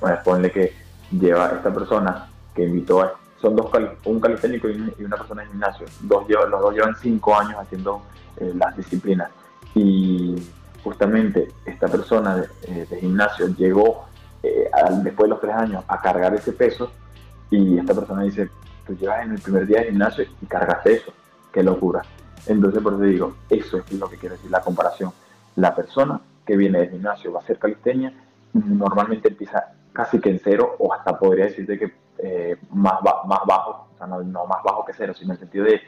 bueno, 0.00 0.18
ponle 0.24 0.50
que 0.50 0.72
lleva 1.10 1.48
esta 1.48 1.72
persona 1.72 2.28
que 2.54 2.64
invitó 2.64 3.02
a, 3.02 3.14
son 3.40 3.56
dos 3.56 3.70
un 4.04 4.20
calisténico 4.20 4.68
y 4.68 5.04
una 5.04 5.16
persona 5.16 5.42
de 5.42 5.48
gimnasio, 5.48 5.86
dos 6.02 6.28
los 6.28 6.60
dos 6.60 6.74
llevan 6.74 6.94
cinco 6.96 7.38
años 7.38 7.56
haciendo 7.58 8.02
eh, 8.36 8.52
las 8.54 8.76
disciplinas 8.76 9.30
y 9.74 10.36
justamente 10.84 11.48
esta 11.64 11.88
persona 11.88 12.36
de, 12.36 12.48
eh, 12.64 12.86
gimnasio 13.00 13.48
llegó 13.48 14.06
después 15.02 15.26
de 15.26 15.28
los 15.28 15.40
tres 15.40 15.54
años 15.54 15.84
a 15.86 16.00
cargar 16.00 16.34
ese 16.34 16.52
peso 16.52 16.90
y 17.50 17.78
esta 17.78 17.94
persona 17.94 18.22
dice, 18.22 18.48
tú 18.86 18.96
llevas 18.96 19.24
en 19.24 19.32
el 19.32 19.40
primer 19.40 19.66
día 19.66 19.80
de 19.80 19.86
gimnasio 19.86 20.24
y 20.40 20.46
cargas 20.46 20.84
eso, 20.86 21.12
qué 21.52 21.62
locura. 21.62 22.02
Entonces, 22.46 22.82
por 22.82 22.94
eso 22.94 23.02
digo, 23.02 23.36
eso 23.48 23.78
es 23.78 23.92
lo 23.92 24.08
que 24.08 24.16
quiero 24.16 24.36
decir, 24.36 24.50
la 24.50 24.60
comparación. 24.60 25.12
La 25.56 25.74
persona 25.74 26.20
que 26.46 26.56
viene 26.56 26.78
del 26.78 26.90
gimnasio 26.90 27.32
va 27.32 27.40
a 27.40 27.46
ser 27.46 27.58
calistenia, 27.58 28.12
normalmente 28.52 29.28
empieza 29.28 29.72
casi 29.92 30.20
que 30.20 30.30
en 30.30 30.40
cero 30.42 30.76
o 30.78 30.92
hasta 30.92 31.18
podría 31.18 31.46
decirte 31.46 31.78
que 31.78 31.92
eh, 32.18 32.56
más, 32.72 32.94
más 33.02 33.40
bajo, 33.46 33.88
o 33.94 33.98
sea, 33.98 34.06
no, 34.06 34.22
más 34.46 34.62
bajo 34.64 34.84
que 34.84 34.92
cero, 34.92 35.14
sino 35.14 35.32
en 35.32 35.32
el 35.32 35.38
sentido 35.38 35.64
de 35.64 35.80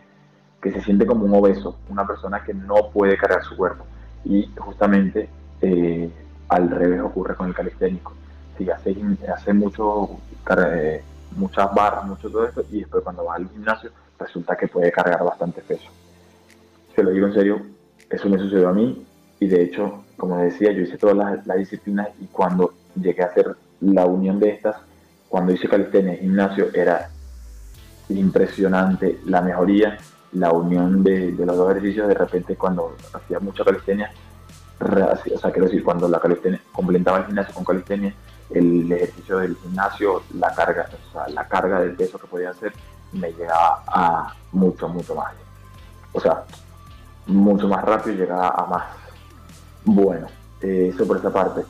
que 0.61 0.73
se 0.73 0.81
siente 0.81 1.07
como 1.07 1.25
un 1.25 1.35
obeso, 1.35 1.78
una 1.88 2.07
persona 2.07 2.42
que 2.45 2.54
no 2.54 2.90
puede 2.92 3.16
cargar 3.16 3.42
su 3.45 3.57
cuerpo. 3.57 3.85
Y 4.25 4.49
justamente 4.57 5.28
eh, 5.61 6.11
al 6.49 6.71
revés 6.71 7.00
ocurre 7.00 7.35
con 7.35 7.49
el 7.49 7.54
calisténico. 7.54 8.12
Si 8.57 8.71
hace, 8.71 8.97
hace 9.35 9.52
mucho, 9.52 10.21
eh, 10.57 11.02
muchas 11.37 11.75
barras, 11.75 12.04
mucho 12.04 12.31
todo 12.31 12.47
esto, 12.47 12.64
y 12.71 12.81
después 12.81 13.02
cuando 13.02 13.25
va 13.25 13.35
al 13.35 13.49
gimnasio 13.49 13.90
resulta 14.19 14.57
que 14.57 14.69
puede 14.69 14.92
cargar 14.92 15.25
bastante 15.25 15.62
peso 15.62 15.90
se 16.95 17.02
lo 17.02 17.11
digo 17.11 17.26
en 17.26 17.35
serio, 17.35 17.62
eso 18.11 18.28
me 18.28 18.38
sucedió 18.38 18.69
a 18.69 18.73
mí 18.73 19.04
y 19.40 19.47
de 19.47 19.62
hecho, 19.62 20.04
como 20.23 20.37
decía, 20.37 20.71
yo 20.71 20.83
hice 20.83 20.97
todas 20.99 21.17
las, 21.45 21.59
disciplinas 21.59 22.11
y 22.21 22.26
cuando 22.26 22.73
llegué 22.95 23.25
a 23.25 23.26
hacer 23.26 23.57
la 23.81 24.07
unión 24.07 24.38
de 24.38 24.50
estas, 24.50 24.76
cuando 25.29 25.50
hice 25.50 25.69
calistenia 25.69 26.12
en 26.12 26.21
gimnasio, 26.21 26.69
era 26.73 27.11
impresionante 28.09 29.19
la 29.25 29.41
mejoría, 29.41 29.99
la 30.35 30.52
unión 30.52 31.02
de, 31.02 31.33
los 31.33 31.57
dos 31.57 31.73
ejercicios. 31.73 32.07
De 32.07 32.14
repente, 32.14 32.55
cuando 32.55 32.97
hacía 33.12 33.41
mucha 33.41 33.64
calistenia, 33.64 34.12
o 34.79 35.38
sea, 35.41 35.50
quiero 35.50 35.67
decir, 35.67 35.83
cuando 35.83 36.09
la 36.09 36.21
calistenia 36.21 36.61
complementaba 36.71 37.19
el 37.19 37.26
gimnasio 37.26 37.55
con 37.55 37.64
calistenia, 37.64 38.14
el 38.50 38.93
ejercicio 38.93 39.38
del 39.38 39.57
gimnasio, 39.57 40.23
la 40.35 40.55
carga, 40.55 40.88
o 41.09 41.12
sea, 41.12 41.29
la 41.31 41.49
carga 41.49 41.81
del 41.81 41.97
peso 41.97 42.17
que 42.17 42.29
podía 42.29 42.50
hacer, 42.50 42.73
me 43.11 43.33
llegaba 43.33 43.83
a 43.88 44.37
mucho, 44.52 44.88
mucho 44.88 45.17
más. 45.17 45.35
O 46.12 46.21
sea, 46.21 46.45
mucho 47.26 47.67
más 47.67 47.85
rápido 47.85 48.14
y 48.14 48.19
llegar 48.19 48.52
a 48.57 48.67
más. 48.67 49.02
Bueno, 49.85 50.27
eh, 50.61 50.91
eso 50.95 51.07
por 51.07 51.17
esa 51.17 51.33
parte. 51.33 51.62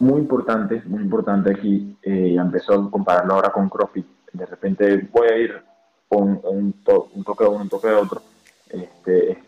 Muy 0.00 0.20
importante, 0.20 0.82
muy 0.86 1.02
importante 1.02 1.50
aquí, 1.50 1.96
eh, 2.02 2.36
empezó 2.38 2.74
a 2.74 2.90
compararlo 2.90 3.34
ahora 3.34 3.50
con 3.50 3.68
CrossFit. 3.68 4.06
De 4.32 4.46
repente 4.46 5.08
voy 5.12 5.28
a 5.28 5.36
ir 5.38 5.62
con 6.08 6.40
un, 6.44 6.72
toque 6.84 7.44
de 7.44 7.50
uno, 7.50 7.62
un 7.62 7.68
toque 7.68 7.88
de 7.88 7.94
otro. 7.94 8.22
Este, 8.70 9.42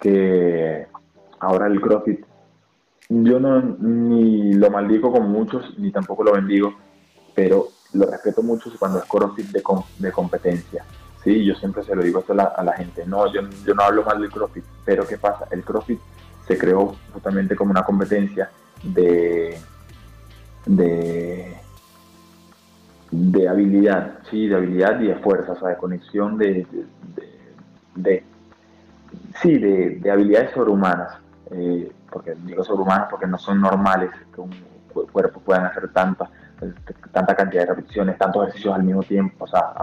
que 0.00 0.86
ahora 1.40 1.66
el 1.66 1.80
CrossFit, 1.80 2.24
yo 3.08 3.38
no 3.38 3.60
ni 3.60 4.54
lo 4.54 4.70
maldigo 4.70 5.12
como 5.12 5.28
muchos, 5.28 5.78
ni 5.78 5.90
tampoco 5.90 6.24
lo 6.24 6.32
bendigo, 6.32 6.74
pero 7.34 7.68
lo 7.92 8.06
respeto 8.06 8.42
mucho 8.42 8.70
cuando 8.78 8.98
es 8.98 9.04
CrossFit 9.04 9.46
de, 9.46 9.62
de 9.98 10.12
competencia. 10.12 10.84
Sí, 11.22 11.44
yo 11.44 11.54
siempre 11.54 11.82
se 11.82 11.94
lo 11.94 12.02
digo 12.02 12.20
esto 12.20 12.32
a 12.32 12.62
la, 12.62 12.72
gente. 12.74 13.06
No, 13.06 13.32
yo, 13.32 13.40
yo, 13.64 13.74
no 13.74 13.82
hablo 13.82 14.04
mal 14.04 14.20
del 14.20 14.30
CrossFit, 14.30 14.64
pero 14.84 15.06
¿qué 15.06 15.16
pasa? 15.16 15.46
El 15.50 15.64
CrossFit 15.64 16.00
se 16.46 16.58
creó 16.58 16.94
justamente 17.12 17.56
como 17.56 17.70
una 17.70 17.82
competencia 17.82 18.50
de, 18.82 19.58
de, 20.66 21.56
de 23.10 23.48
habilidad, 23.48 24.18
sí, 24.30 24.48
de 24.48 24.56
habilidad 24.56 25.00
y 25.00 25.08
de 25.08 25.16
fuerza, 25.16 25.52
o 25.52 25.58
sea, 25.58 25.68
de 25.70 25.76
conexión 25.76 26.36
de, 26.36 26.66
de, 27.94 28.24
sí, 29.40 29.58
de, 29.58 30.10
habilidades 30.10 30.52
sobrehumanas. 30.52 31.18
Eh, 31.50 31.92
porque 32.10 32.34
digo 32.44 32.64
sobrehumanas 32.64 33.08
porque 33.10 33.26
no 33.26 33.38
son 33.38 33.60
normales 33.60 34.10
que 34.34 34.40
un 34.40 34.50
cuerpo 35.12 35.40
pueda 35.40 35.66
hacer 35.66 35.92
tanta, 35.92 36.30
tanta 37.12 37.34
cantidad 37.34 37.62
de 37.62 37.74
repeticiones, 37.74 38.16
tantos 38.16 38.44
ejercicios 38.44 38.74
al 38.74 38.84
mismo 38.84 39.02
tiempo, 39.02 39.44
o 39.44 39.48
sea, 39.48 39.74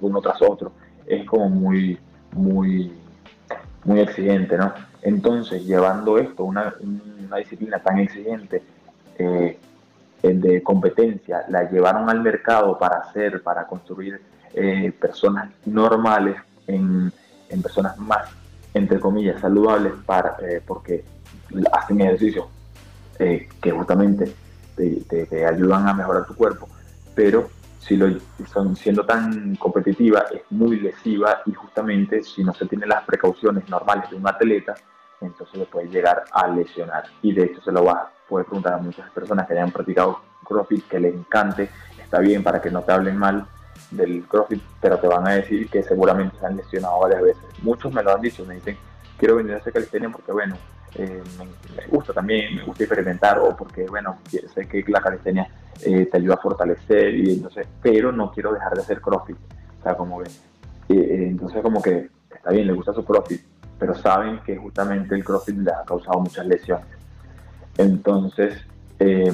uno 0.00 0.20
tras 0.20 0.40
otro 0.42 0.72
es 1.06 1.24
como 1.24 1.48
muy, 1.48 1.98
muy, 2.32 2.92
muy 3.84 4.00
exigente, 4.00 4.56
¿no? 4.58 4.72
Entonces, 5.02 5.64
llevando 5.64 6.18
esto, 6.18 6.44
una, 6.44 6.74
una 6.82 7.36
disciplina 7.36 7.78
tan 7.78 7.98
exigente 7.98 8.62
eh, 9.18 9.58
de 10.22 10.62
competencia, 10.62 11.44
la 11.48 11.70
llevaron 11.70 12.10
al 12.10 12.20
mercado 12.20 12.78
para 12.78 12.98
hacer, 12.98 13.42
para 13.42 13.66
construir 13.66 14.20
eh, 14.54 14.92
personas 15.00 15.50
normales 15.64 16.36
en, 16.66 17.12
en, 17.48 17.62
personas 17.62 17.96
más, 17.98 18.28
entre 18.74 18.98
comillas, 18.98 19.40
saludables, 19.40 19.92
para, 20.04 20.36
eh, 20.42 20.60
porque 20.66 21.04
hacen 21.72 22.00
ejercicio 22.00 22.48
que 23.18 23.72
justamente 23.72 24.32
te, 24.76 25.26
te 25.26 25.44
ayudan 25.44 25.88
a 25.88 25.94
mejorar 25.94 26.24
tu 26.24 26.36
cuerpo, 26.36 26.68
pero 27.16 27.50
si 27.78 27.96
lo 27.96 28.08
son 28.52 28.76
siendo 28.76 29.04
tan 29.04 29.56
competitiva 29.56 30.24
es 30.32 30.42
muy 30.50 30.80
lesiva 30.80 31.42
y 31.46 31.52
justamente 31.52 32.22
si 32.22 32.44
no 32.44 32.52
se 32.52 32.66
tienen 32.66 32.88
las 32.88 33.04
precauciones 33.04 33.68
normales 33.68 34.10
de 34.10 34.16
un 34.16 34.26
atleta, 34.26 34.74
entonces 35.20 35.58
le 35.58 35.66
puede 35.66 35.88
llegar 35.88 36.24
a 36.32 36.48
lesionar. 36.48 37.04
Y 37.22 37.32
de 37.32 37.44
hecho 37.44 37.60
se 37.62 37.72
lo 37.72 37.84
va 37.84 37.92
a 37.92 38.10
poder 38.28 38.46
preguntar 38.46 38.74
a 38.74 38.78
muchas 38.78 39.10
personas 39.10 39.46
que 39.46 39.54
hayan 39.54 39.70
practicado 39.70 40.20
CrossFit 40.44 40.86
que 40.88 41.00
les 41.00 41.14
encante, 41.14 41.70
está 42.02 42.18
bien 42.20 42.42
para 42.42 42.60
que 42.60 42.70
no 42.70 42.82
te 42.82 42.92
hablen 42.92 43.16
mal 43.16 43.46
del 43.90 44.24
CrossFit, 44.26 44.62
pero 44.80 44.98
te 44.98 45.06
van 45.06 45.26
a 45.26 45.32
decir 45.32 45.68
que 45.68 45.82
seguramente 45.82 46.36
se 46.38 46.46
han 46.46 46.56
lesionado 46.56 47.00
varias 47.00 47.22
veces. 47.22 47.44
Muchos 47.62 47.92
me 47.92 48.02
lo 48.02 48.14
han 48.14 48.20
dicho, 48.20 48.44
me 48.44 48.54
dicen, 48.54 48.76
quiero 49.18 49.36
venir 49.36 49.54
a 49.54 49.56
hacer 49.58 49.72
calistenia 49.72 50.10
porque 50.10 50.32
bueno, 50.32 50.56
eh, 50.94 51.22
me, 51.76 51.86
gusta 51.86 52.12
también, 52.12 52.56
me 52.56 52.62
gusta 52.64 52.84
experimentar 52.84 53.38
o 53.38 53.56
porque 53.56 53.86
bueno, 53.86 54.18
sé 54.28 54.66
que 54.66 54.84
la 54.88 55.00
calistenia 55.00 55.48
eh, 55.84 56.06
te 56.06 56.16
ayuda 56.16 56.34
a 56.34 56.38
fortalecer 56.38 57.14
y 57.14 57.34
entonces, 57.34 57.66
pero 57.82 58.10
no 58.12 58.30
quiero 58.32 58.52
dejar 58.52 58.74
de 58.74 58.80
hacer 58.80 59.00
CrossFit. 59.00 59.36
O 59.80 59.82
sea, 59.82 59.96
como 59.96 60.22
que, 60.22 60.30
eh, 60.94 61.28
entonces 61.28 61.62
como 61.62 61.82
que 61.82 62.08
está 62.34 62.50
bien, 62.50 62.66
le 62.66 62.72
gusta 62.72 62.92
su 62.92 63.04
CrossFit, 63.04 63.42
pero 63.78 63.94
saben 63.94 64.40
que 64.44 64.56
justamente 64.56 65.14
el 65.14 65.24
CrossFit 65.24 65.58
le 65.58 65.70
ha 65.70 65.84
causado 65.84 66.20
muchas 66.20 66.46
lesiones. 66.46 66.86
Entonces, 67.76 68.54
es 68.98 69.32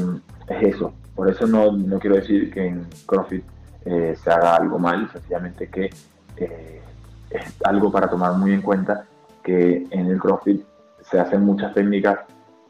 eso. 0.49 0.93
Por 1.15 1.31
eso 1.31 1.47
no, 1.47 1.73
no, 1.73 1.99
quiero 1.99 2.17
decir 2.17 2.53
que 2.53 2.67
en 2.67 2.87
CrossFit 3.07 3.45
se 3.85 4.31
haga 4.31 4.57
algo 4.57 4.79
mal, 4.79 5.11
sencillamente 5.11 5.69
que 5.69 5.91
es 6.37 7.57
algo 7.65 7.91
para 7.91 8.11
tomar 8.11 8.33
muy 8.35 8.53
en 8.53 8.61
cuenta 8.61 9.07
que 9.43 9.87
en 9.91 10.07
el 10.07 10.19
CrossFit 10.19 10.63
se 11.11 11.19
hacen 11.19 11.45
muchas 11.45 11.75
técnicas 11.75 12.21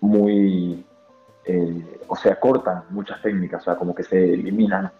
muy, 0.00 0.84
eh, 1.44 2.00
o 2.08 2.16
sea, 2.16 2.38
cortan 2.38 2.84
muchas 2.90 3.20
técnicas, 3.22 3.62
o 3.62 3.64
sea, 3.64 3.76
como 3.76 3.94
que 3.94 4.02
se 4.02 4.34
eliminan, 4.34 4.90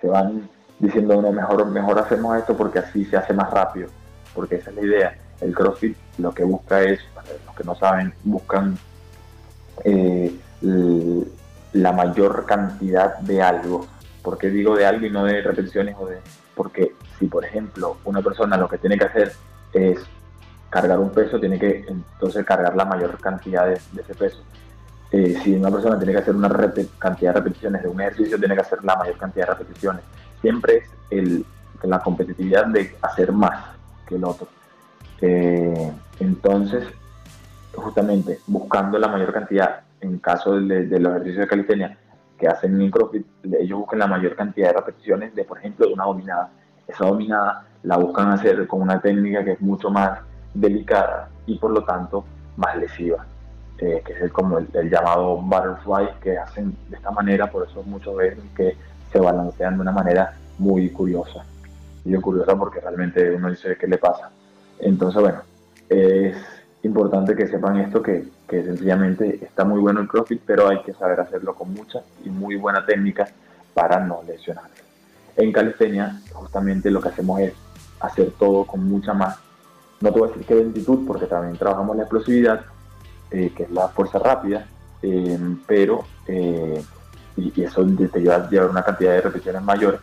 se 0.00 0.08
van 0.08 0.48
diciendo, 0.78 1.20
no, 1.20 1.32
mejor, 1.32 1.66
mejor 1.66 1.98
hacemos 1.98 2.36
esto 2.36 2.56
porque 2.56 2.78
así 2.80 3.04
se 3.04 3.16
hace 3.16 3.32
más 3.32 3.50
rápido, 3.50 3.88
porque 4.34 4.56
esa 4.56 4.70
es 4.70 4.76
la 4.76 4.82
idea. 4.82 5.18
El 5.40 5.54
CrossFit 5.54 5.96
lo 6.18 6.32
que 6.32 6.44
busca 6.44 6.82
es, 6.82 7.00
para 7.14 7.28
los 7.46 7.54
que 7.54 7.64
no 7.64 7.74
saben, 7.74 8.12
buscan 8.24 8.76
eh, 9.84 10.34
la 11.72 11.92
mayor 11.92 12.44
cantidad 12.46 13.18
de 13.18 13.42
algo. 13.42 13.86
¿Por 14.22 14.38
qué 14.38 14.50
digo 14.50 14.76
de 14.76 14.86
algo 14.86 15.06
y 15.06 15.10
no 15.10 15.24
de 15.24 15.40
repeticiones 15.42 15.96
o 15.98 16.06
de...? 16.06 16.18
Porque 16.54 16.92
si, 17.18 17.26
por 17.26 17.44
ejemplo, 17.44 17.98
una 18.04 18.20
persona 18.20 18.56
lo 18.56 18.68
que 18.68 18.78
tiene 18.78 18.98
que 18.98 19.04
hacer 19.04 19.32
es 19.72 20.00
cargar 20.70 20.98
un 20.98 21.10
peso, 21.10 21.38
tiene 21.40 21.58
que 21.58 21.84
entonces 21.88 22.44
cargar 22.44 22.76
la 22.76 22.84
mayor 22.84 23.18
cantidad 23.18 23.66
de, 23.66 23.74
ese 23.74 24.14
peso. 24.14 24.42
Eh, 25.10 25.38
si 25.42 25.54
una 25.54 25.70
persona 25.70 25.96
tiene 25.96 26.12
que 26.12 26.18
hacer 26.18 26.36
una 26.36 26.50
cantidad 26.98 27.32
de 27.32 27.40
repeticiones 27.40 27.82
de 27.82 27.88
un 27.88 28.00
ejercicio, 28.00 28.38
tiene 28.38 28.54
que 28.54 28.60
hacer 28.60 28.84
la 28.84 28.96
mayor 28.96 29.16
cantidad 29.16 29.46
de 29.46 29.54
repeticiones. 29.54 30.02
Siempre 30.42 30.76
es 30.78 30.90
el, 31.10 31.44
la 31.82 31.98
competitividad 32.00 32.66
de 32.66 32.94
hacer 33.00 33.32
más 33.32 33.64
que 34.06 34.16
el 34.16 34.24
otro. 34.24 34.48
Eh, 35.20 35.92
entonces, 36.20 36.84
justamente 37.74 38.40
buscando 38.46 38.98
la 38.98 39.08
mayor 39.08 39.32
cantidad, 39.32 39.80
en 40.00 40.18
caso 40.18 40.60
de, 40.60 40.84
los 41.00 41.12
ejercicios 41.12 41.40
de 41.40 41.48
calistenia, 41.48 41.98
que 42.38 42.46
hacen 42.46 42.80
en 42.80 42.90
CrossFit, 42.90 43.26
ellos 43.58 43.80
buscan 43.80 43.98
la 43.98 44.06
mayor 44.06 44.36
cantidad 44.36 44.68
de 44.68 44.74
repeticiones 44.74 45.34
de, 45.34 45.44
por 45.44 45.58
ejemplo, 45.58 45.86
de 45.86 45.94
una 45.94 46.04
dominada. 46.04 46.50
Esa 46.86 47.06
dominada 47.06 47.66
la 47.82 47.96
buscan 47.96 48.30
hacer 48.30 48.66
con 48.66 48.82
una 48.82 49.00
técnica 49.00 49.44
que 49.44 49.52
es 49.52 49.60
mucho 49.60 49.90
más 49.90 50.20
delicada 50.54 51.28
y 51.46 51.58
por 51.58 51.70
lo 51.70 51.82
tanto 51.84 52.24
más 52.56 52.76
lesiva, 52.76 53.26
eh, 53.78 54.02
que 54.04 54.12
es 54.12 54.32
como 54.32 54.58
el, 54.58 54.90
llamado 54.90 55.36
butterfly 55.36 56.08
que 56.20 56.36
hacen 56.36 56.76
de 56.88 56.96
esta 56.96 57.10
manera, 57.10 57.50
por 57.50 57.68
eso 57.68 57.82
muchos 57.84 58.16
veces 58.16 58.42
que 58.56 58.76
se 59.12 59.20
balancean 59.20 59.76
de 59.76 59.82
una 59.82 59.92
manera 59.92 60.34
muy 60.58 60.90
curiosa. 60.90 61.44
Y 62.04 62.10
yo 62.10 62.20
curiosa 62.20 62.56
porque 62.56 62.80
realmente 62.80 63.30
uno 63.30 63.50
dice 63.50 63.76
qué 63.78 63.86
le 63.86 63.98
pasa. 63.98 64.30
Entonces, 64.80 65.20
bueno, 65.20 65.40
es 65.88 66.36
importante 66.82 67.34
que 67.34 67.46
sepan 67.46 67.78
esto, 67.78 68.02
que, 68.02 68.28
que 68.48 68.64
sencillamente 68.64 69.44
está 69.44 69.64
muy 69.64 69.80
bueno 69.80 70.00
el 70.00 70.08
CrossFit, 70.08 70.42
pero 70.44 70.68
hay 70.68 70.82
que 70.82 70.92
saber 70.92 71.20
hacerlo 71.20 71.54
con 71.54 71.72
mucha 71.72 72.00
y 72.24 72.30
muy 72.30 72.56
buena 72.56 72.84
técnica 72.84 73.28
para 73.74 74.00
no 74.00 74.22
lesionarse. 74.26 74.82
En 75.36 75.52
calistenia, 75.52 76.20
justamente 76.32 76.90
lo 76.90 77.00
que 77.00 77.10
hacemos 77.10 77.40
es 77.40 77.54
hacer 78.00 78.32
todo 78.38 78.64
con 78.64 78.88
mucha 78.88 79.14
más, 79.14 79.38
no 80.00 80.12
te 80.12 80.18
voy 80.18 80.28
a 80.28 80.32
decir 80.32 80.46
que 80.46 80.54
lentitud, 80.54 81.06
porque 81.06 81.26
también 81.26 81.56
trabajamos 81.56 81.96
la 81.96 82.02
explosividad, 82.04 82.64
eh, 83.30 83.52
que 83.54 83.64
es 83.64 83.70
la 83.70 83.88
fuerza 83.88 84.18
rápida, 84.18 84.66
eh, 85.02 85.38
pero, 85.66 86.04
eh, 86.26 86.82
y, 87.36 87.62
eso 87.62 87.84
te 87.84 88.20
lleva 88.20 88.36
a 88.36 88.48
llevar 88.48 88.70
una 88.70 88.82
cantidad 88.82 89.12
de 89.12 89.20
repeticiones 89.22 89.62
mayor, 89.62 90.00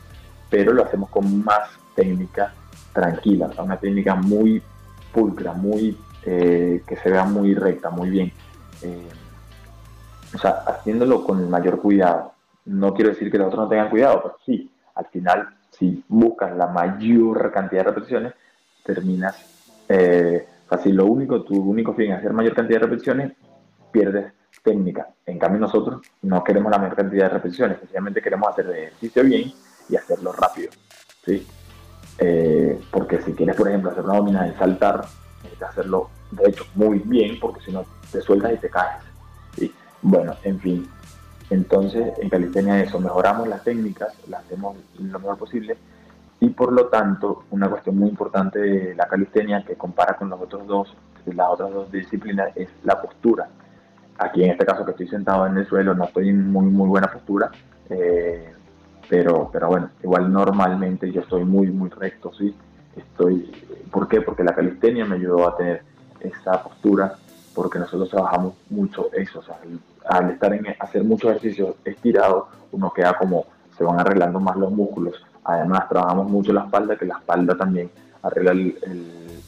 pero 0.50 0.74
lo 0.74 0.84
hacemos 0.84 1.10
con 1.10 1.44
más 1.44 1.70
técnica 1.96 2.54
tranquila, 2.94 3.50
una 3.58 3.78
técnica 3.78 4.16
muy 4.16 4.62
pulcra, 5.14 5.54
muy 5.54 5.98
que 6.24 6.98
se 7.04 7.12
vea 7.12 7.24
muy 7.24 7.54
recta, 7.54 7.92
muy 7.92 8.10
bien. 8.10 8.34
O 10.34 10.38
sea, 10.40 10.64
haciéndolo 10.66 11.24
con 11.24 11.40
el 11.40 11.48
mayor 11.48 11.80
cuidado. 11.80 12.34
No 12.66 12.96
quiero 12.96 13.12
decir 13.12 13.32
que 13.32 13.38
los 13.38 13.48
otros 13.48 13.66
no 13.66 13.70
tengan 13.70 13.92
cuidado, 13.92 14.24
pero 14.24 14.38
sí, 14.44 14.72
al 14.96 15.06
final, 15.06 15.50
si 15.70 16.04
buscas 16.08 16.56
la 16.58 16.66
mayor 16.66 17.52
cantidad 17.52 17.84
de 17.84 17.90
repeticiones, 17.92 18.34
terminas, 18.84 19.54
eh, 19.89 20.48
si 20.84 20.92
lo 20.92 21.06
único, 21.06 21.44
tu 21.44 21.56
único 21.56 21.94
fin 21.94 22.12
es 22.12 22.20
hacer 22.20 22.34
mayor 22.34 22.54
cantidad 22.54 22.80
de 22.80 22.86
repeticiones, 22.86 23.32
pierdes 23.92 24.34
técnica. 24.63 25.08
En 25.25 25.39
cambio, 25.39 25.62
nosotros 25.62 26.01
no 26.24 26.44
queremos 26.44 26.72
la 26.72 26.80
mayor 26.80 26.96
cantidad 26.96 27.24
de 27.25 27.30
repeticiones, 27.30 27.80
sencillamente 27.80 28.22
queremos 28.22 28.50
hacer 28.50 28.65
el 28.65 28.75
ejercicio 28.75 29.24
bien 29.24 29.51
y 29.89 29.96
hacerlo 29.96 30.32
rápido. 30.34 30.72
¿sí? 31.25 31.46
porque 32.92 33.22
si 33.24 33.34
quieres, 33.34 33.58
por 33.58 33.68
ejemplo, 33.68 33.92
hacer 33.92 34.06
una 34.06 34.15
dominada 34.15 34.48
y 34.48 34.54
saltar, 34.54 35.06
hacerlo 35.68 36.10
de 36.32 36.50
hecho 36.50 36.65
muy 36.75 37.00
bien, 37.00 37.39
porque 37.39 37.62
si 37.62 37.72
no 37.72 37.86
te 38.12 38.22
sueltas 38.22 38.54
y 38.54 38.58
te 38.58 38.70
caes. 38.70 39.04
¿sí? 39.58 39.74
Bueno, 40.01 40.34
en 40.44 40.60
fin. 40.60 40.89
Entonces, 41.50 42.13
en 42.20 42.30
calistenia 42.30 42.82
eso, 42.82 43.00
mejoramos 43.00 43.48
las 43.48 43.63
técnicas, 43.63 44.13
las 44.27 44.44
hacemos 44.44 44.77
lo 44.98 45.20
mejor 45.20 45.38
posible 45.38 45.77
y 46.46 46.50
por 46.52 46.72
lo 46.72 46.86
tanto, 46.90 47.46
una 47.50 47.68
cuestión 47.68 47.98
muy 47.98 48.08
importante 48.08 48.60
de 48.60 48.94
la 48.94 49.08
calistenia 49.08 49.66
que 49.66 49.75
compara 49.75 50.16
con 50.16 50.30
los 50.30 50.40
otros 50.40 50.68
dos, 50.68 50.96
las 51.25 51.50
otras 51.50 51.74
dos 51.74 51.92
disciplinas 51.92 52.56
es 52.56 52.70
la 52.84 53.02
postura. 53.02 53.50
Aquí 54.20 54.44
en 54.44 54.52
este 54.52 54.64
caso 54.64 54.86
que 54.86 54.92
estoy 54.92 55.08
sentado 55.08 55.48
en 55.48 55.58
el 55.58 55.66
suelo 55.66 55.96
no 55.96 56.04
estoy 56.04 56.30
en 56.30 56.52
muy 56.52 56.68
muy 56.68 56.88
buena 56.88 57.12
postura, 57.12 57.50
eh, 57.90 58.54
pero, 59.10 59.50
pero 59.52 59.70
bueno, 59.70 59.90
igual 60.04 60.32
normalmente 60.32 61.12
yo 61.12 61.22
estoy 61.22 61.44
muy 61.44 61.72
muy 61.72 61.90
recto, 61.90 62.32
sí. 62.32 62.56
Estoy, 62.96 63.52
¿Por 63.92 64.08
qué? 64.08 64.22
Porque 64.22 64.44
la 64.44 64.54
calistenia 64.54 65.04
me 65.04 65.16
ayudó 65.16 65.48
a 65.48 65.58
tener 65.58 65.82
esa 66.20 66.62
postura 66.62 67.16
porque 67.56 67.80
nosotros 67.80 68.10
trabajamos 68.10 68.54
mucho 68.70 69.10
eso, 69.14 69.42
al 70.08 70.30
estar 70.30 70.54
en 70.54 70.68
hacer 70.80 71.04
muchos 71.04 71.32
ejercicios 71.32 71.75
estirados, 71.84 72.46
uno 72.72 72.94
queda 72.94 73.18
como, 73.18 73.46
se 73.75 73.84
van 73.84 74.00
arreglando 74.00 74.40
más 74.40 74.56
los 74.58 74.72
músculos, 74.72 75.25
además 75.46 75.88
trabajamos 75.88 76.30
mucho 76.30 76.52
la 76.52 76.66
espalda, 76.66 76.98
que 76.98 77.06
la 77.06 77.18
espalda 77.18 77.56
también 77.56 77.90
arregla 78.24 78.54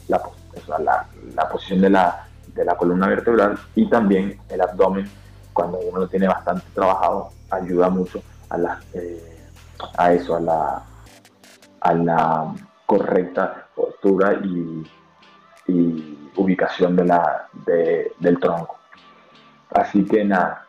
la, 0.06 1.48
posición 1.50 1.80
de 1.80 1.90
la, 1.90 2.24
columna 2.78 3.08
vertebral 3.08 3.58
y 3.74 3.88
también 3.90 4.40
el 4.48 4.60
abdomen, 4.60 5.10
cuando 5.52 5.78
uno 5.78 6.00
lo 6.00 6.08
tiene 6.08 6.28
bastante 6.28 6.64
trabajado, 6.72 7.30
ayuda 7.50 7.90
mucho 7.90 8.22
a, 8.48 8.58
la, 8.58 8.80
eh, 8.94 9.50
eso, 10.10 10.36
a 10.36 11.94
la, 11.94 12.54
correcta 12.86 13.66
postura 13.74 14.34
y, 14.34 14.84
ubicación 16.36 16.96
del 16.96 18.40
tronco. 18.40 18.78
Así 19.70 20.04
que 20.04 20.24
nada, 20.24 20.66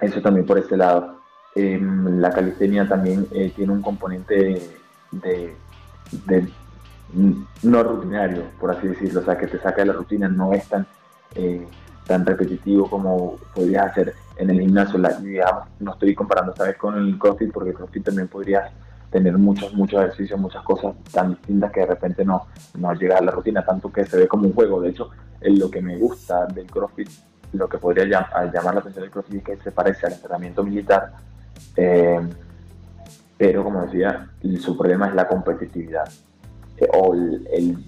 eso 0.00 0.20
también 0.20 0.46
por 0.46 0.58
este 0.58 0.76
lado. 0.76 1.17
Em, 1.58 2.20
la 2.20 2.30
calistenia 2.30 2.86
también 2.86 3.26
eh, 3.32 3.52
tiene 3.56 3.72
un 3.72 3.82
componente 3.82 4.62
de, 5.10 5.56
no 7.64 7.82
rutinario, 7.82 8.44
por 8.60 8.70
así 8.70 8.86
decirlo, 8.86 9.22
o 9.22 9.24
sea, 9.24 9.36
que 9.36 9.48
te 9.48 9.58
saca 9.58 9.78
de 9.78 9.86
la 9.86 9.94
rutina, 9.94 10.28
no 10.28 10.52
es 10.52 10.68
tan, 10.68 10.86
eh, 11.34 11.66
repetitivo 12.06 12.88
como 12.88 13.38
podrías 13.52 13.90
hacer 13.90 14.14
en 14.36 14.50
el 14.50 14.60
gimnasio. 14.60 15.00
No 15.80 15.92
estoy 15.92 16.14
comparando 16.14 16.52
esta 16.52 16.72
con 16.74 16.96
el 16.96 17.18
CrossFit, 17.18 17.52
porque 17.52 17.70
el 17.70 17.76
CrossFit 17.76 18.04
también 18.04 18.28
podrías 18.28 18.70
tener 19.10 19.36
muchos, 19.36 19.74
muchos 19.74 20.00
ejercicios, 20.00 20.38
muchas 20.38 20.62
cosas 20.62 20.94
tan 21.12 21.30
distintas 21.30 21.72
que 21.72 21.80
de 21.80 21.86
repente 21.86 22.24
no, 22.24 22.46
no 22.78 22.94
llega 22.94 23.18
a 23.18 23.20
la 23.20 23.32
rutina, 23.32 23.64
tanto 23.64 23.90
que 23.90 24.06
se 24.06 24.16
ve 24.16 24.28
como 24.28 24.46
un 24.46 24.54
juego. 24.54 24.80
De 24.80 24.90
hecho, 24.90 25.10
en 25.40 25.58
lo 25.58 25.68
que 25.68 25.82
me 25.82 25.96
gusta 25.98 26.46
del 26.46 26.70
CrossFit, 26.70 27.10
lo 27.52 27.68
que 27.68 27.78
podría 27.78 28.04
llamar 28.04 28.74
la 28.74 28.80
atención 28.80 29.02
del 29.02 29.10
CrossFit 29.10 29.38
es 29.38 29.42
que 29.42 29.64
se 29.64 29.72
parece 29.72 30.06
al 30.06 30.12
entrenamiento 30.12 30.62
militar, 30.62 31.12
eh, 31.76 32.20
pero 33.36 33.62
como 33.64 33.82
decía, 33.82 34.28
su 34.60 34.76
problema 34.76 35.08
es 35.08 35.14
la 35.14 35.28
competitividad 35.28 36.08
eh, 36.76 36.88
o 36.92 37.14
el, 37.14 37.78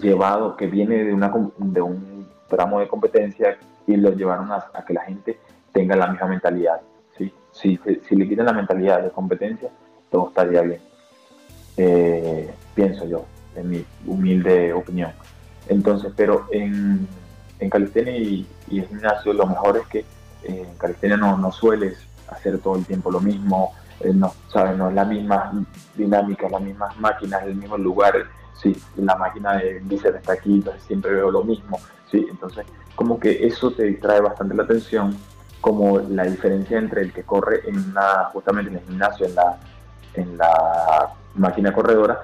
llevado 0.00 0.56
que 0.56 0.66
viene 0.66 1.04
de, 1.04 1.12
una, 1.12 1.32
de 1.58 1.80
un 1.80 2.26
tramo 2.48 2.80
de 2.80 2.88
competencia 2.88 3.56
y 3.86 3.96
lo 3.96 4.10
llevaron 4.10 4.50
a, 4.50 4.84
que 4.84 4.94
la 4.94 5.02
gente 5.02 5.38
tenga 5.72 5.94
la 5.94 6.08
misma 6.08 6.26
mentalidad. 6.26 6.80
¿sí? 7.16 7.32
Si, 7.52 7.78
si 8.08 8.16
le 8.16 8.28
quitan 8.28 8.46
la 8.46 8.52
mentalidad 8.52 9.02
de 9.02 9.10
competencia, 9.10 9.70
todo 10.10 10.28
estaría 10.28 10.62
bien. 10.62 10.80
Eh, 11.76 12.50
pienso 12.74 13.06
yo, 13.06 13.26
en 13.54 13.68
mi 13.68 13.84
humilde 14.06 14.72
opinión. 14.72 15.12
Entonces, 15.68 16.12
pero 16.16 16.46
en, 16.50 17.06
en 17.58 17.70
calistenia 17.70 18.16
y, 18.16 18.46
en 18.70 18.88
gimnasio 18.88 19.32
lo 19.32 19.46
mejor 19.46 19.76
es 19.76 19.86
que 19.86 20.04
en 20.44 20.74
calistenia 20.78 21.16
no, 21.16 21.36
no 21.36 21.52
sueles 21.52 22.05
hacer 22.28 22.58
todo 22.58 22.76
el 22.76 22.84
tiempo 22.84 23.10
lo 23.10 23.20
mismo, 23.20 23.72
eh, 24.00 24.12
no, 24.12 24.32
¿sabes? 24.52 24.76
no 24.76 24.88
es 24.88 24.94
la 24.94 25.04
misma 25.04 25.52
dinámica, 25.94 26.48
las 26.48 26.60
mismas 26.60 26.96
máquinas, 26.98 27.42
el 27.44 27.56
mismo 27.56 27.76
lugar. 27.76 28.14
Sí, 28.54 28.74
la 28.96 29.16
máquina 29.16 29.58
de 29.58 29.80
bíceps 29.80 30.16
está 30.16 30.32
aquí, 30.32 30.54
entonces 30.54 30.82
siempre 30.84 31.12
veo 31.12 31.30
lo 31.30 31.44
mismo. 31.44 31.78
Sí, 32.10 32.26
entonces 32.30 32.66
como 32.94 33.20
que 33.20 33.46
eso 33.46 33.70
te 33.72 33.84
distrae 33.84 34.20
bastante 34.20 34.54
la 34.54 34.62
atención, 34.62 35.14
como 35.60 35.98
la 35.98 36.24
diferencia 36.24 36.78
entre 36.78 37.02
el 37.02 37.12
que 37.12 37.22
corre 37.22 37.60
en 37.68 37.76
una, 37.90 38.24
justamente 38.32 38.70
en 38.70 38.78
el 38.78 38.84
gimnasio, 38.84 39.26
en 39.26 39.34
la 39.34 39.58
en 40.16 40.36
la 40.36 41.12
máquina 41.34 41.72
corredora 41.72 42.20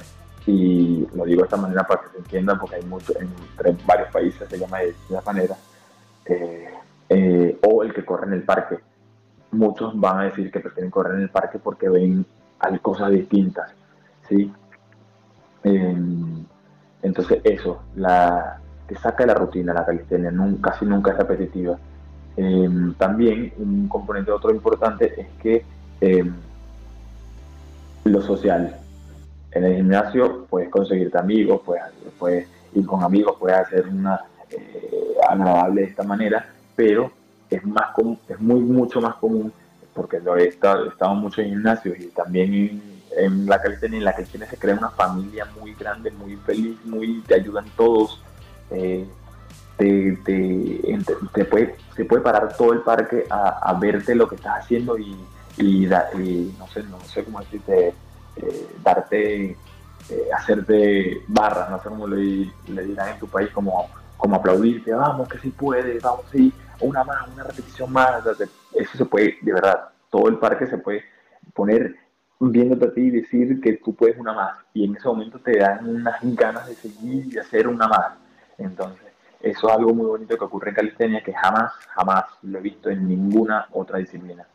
y 0.47 1.07
lo 1.15 1.25
digo 1.25 1.43
de 1.43 1.45
esta 1.45 1.57
manera 1.57 1.87
para 1.87 2.03
que 2.03 2.09
se 2.11 2.19
entienda 2.19 2.59
porque 2.59 2.77
hay 2.77 2.83
mucho, 2.83 3.13
en, 3.19 3.31
varios 3.87 4.11
países 4.11 4.49
se 4.49 4.59
llama 4.59 4.79
de 4.79 4.95
esa 5.09 5.23
manera, 5.25 5.57
eh, 6.27 6.69
eh, 7.09 7.59
o 7.63 7.83
el 7.85 7.95
que 7.95 8.05
corre 8.05 8.27
en 8.27 8.33
el 8.33 8.43
parque. 8.43 8.79
Muchos 9.53 9.99
van 9.99 10.19
a 10.19 10.25
decir 10.25 10.51
que 10.51 10.61
prefieren 10.61 10.91
correr 10.91 11.17
en 11.17 11.23
el 11.23 11.31
parque 11.31 11.59
porque 11.59 11.89
ven 11.89 12.25
hay 12.59 12.79
cosas 12.79 13.11
distintas, 13.11 13.71
¿sí? 14.29 14.53
Em, 15.65 16.45
entonces 17.03 17.41
eso, 17.45 17.83
la, 17.97 18.61
te 18.87 18.97
saca 18.97 19.25
de 19.25 19.29
la 19.29 19.35
rutina 19.35 19.75
la 19.75 19.85
calistenia, 19.85 20.33
casi 20.61 20.85
nunca 20.85 21.11
es 21.11 21.19
repetitiva. 21.19 21.79
Em, 22.37 22.95
también 22.95 23.53
un 23.59 23.89
componente 23.89 24.31
otro 24.31 24.53
importante 24.53 25.21
es 25.21 25.29
que 25.43 25.65
em, 26.01 26.35
lo 28.05 28.23
social. 28.23 28.77
En 29.51 29.65
el 29.65 29.77
gimnasio 29.77 30.47
puedes 30.49 30.71
conseguirte 30.71 31.19
amigos, 31.19 31.61
puedes, 31.65 31.85
puedes 32.19 32.49
ir 32.75 32.87
con 32.87 33.03
amigos, 33.03 33.37
puedes 33.39 33.59
hacer 33.59 33.87
una 33.87 34.21
eh, 34.51 35.15
agradable 35.29 35.83
de 35.83 35.87
esta 35.89 36.03
manera, 36.05 36.47
pero 36.75 37.11
es 37.57 37.65
más 37.65 37.91
es 38.29 38.41
muy 38.41 38.61
mucho 38.61 39.01
más 39.01 39.15
común 39.17 39.53
porque 39.95 40.21
lo 40.21 40.37
he 40.37 40.49
estado, 40.49 40.89
estado 40.89 41.15
mucho 41.15 41.43
en 41.43 41.51
gimnasios 41.51 41.99
y 41.99 42.07
también 42.07 42.83
en, 43.17 43.47
la 43.47 43.61
calistenia, 43.61 43.99
en 43.99 44.05
la 44.05 44.15
calistenia 44.15 44.49
se 44.49 44.57
crea 44.57 44.75
una 44.75 44.91
familia 44.91 45.47
muy 45.61 45.75
grande, 45.75 46.11
muy 46.13 46.37
feliz, 46.37 46.79
muy 46.85 47.21
te 47.27 47.35
ayudan 47.35 47.67
todos. 47.77 48.23
Eh, 48.71 49.07
te, 49.77 50.17
te, 50.25 51.45
puede, 51.45 51.77
se 51.97 52.05
puede 52.05 52.23
parar 52.23 52.57
todo 52.57 52.73
el 52.73 52.81
parque 52.81 53.27
a, 53.29 53.71
a 53.71 53.75
verte 53.75 54.15
lo 54.15 54.29
que 54.29 54.37
estás 54.37 54.61
haciendo 54.61 54.97
y, 54.99 55.17
y, 55.59 55.87
no 56.59 56.67
sé, 56.69 56.83
no 56.85 57.01
sé 57.01 57.25
cómo 57.25 57.41
decirte, 57.41 57.95
eh, 58.37 58.69
darte, 58.83 59.57
eh, 60.09 60.29
hacerte 60.37 61.23
barras, 61.27 61.71
no 61.71 61.83
sé 61.83 61.89
cómo 61.89 62.07
le, 62.07 62.51
le, 62.69 62.85
dirán 62.85 63.11
en 63.11 63.19
tu 63.19 63.27
país, 63.27 63.51
como, 63.51 63.89
como 64.17 64.37
aplaudirte, 64.37 64.93
vamos 64.93 65.29
que 65.29 65.39
si 65.39 65.51
puedes, 65.51 66.03
vamos 66.03 66.25
sí, 66.31 66.53
una 66.83 67.05
más, 67.05 67.29
una 67.29 67.45
repetición 67.45 67.93
más, 67.93 68.25
eso 68.27 68.99
se 68.99 69.05
puede, 69.07 69.39
de 69.41 69.53
verdad, 69.53 69.89
todo 70.11 70.29
el 70.29 70.39
parque 70.39 70.67
se 70.67 70.79
puede 70.79 71.05
poner 71.55 71.97
viéndote 72.39 72.87
a 72.87 72.93
ti 72.93 73.03
y 73.03 73.11
decir 73.11 73.61
que 73.61 73.75
tú 73.75 73.95
puedes 73.95 74.19
una 74.19 74.33
más. 74.33 74.59
Y 74.75 74.85
en 74.85 74.97
ese 74.97 75.09
momento 75.09 75.39
te 75.39 75.59
dan 75.59 75.89
unas 75.89 76.19
ganas 76.23 76.67
de 76.67 76.75
seguir 76.75 77.33
y 77.33 77.39
hacer 77.39 77.69
una 77.69 77.89
más. 77.89 78.15
Entonces, 78.59 79.13
eso 79.41 79.69
es 79.69 79.75
algo 79.75 79.93
muy 79.95 80.07
bonito 80.07 80.37
que 80.37 80.45
ocurre 80.45 80.71
en 80.71 80.77
calistenia 80.77 81.23
que 81.23 81.33
jamás, 81.33 81.73
jamás 81.89 82.25
lo 82.43 82.59
he 82.59 82.63
visto 82.63 82.91
en 82.91 83.09
ninguna 83.09 83.67
otra 83.73 83.99
disciplina. 83.99 84.47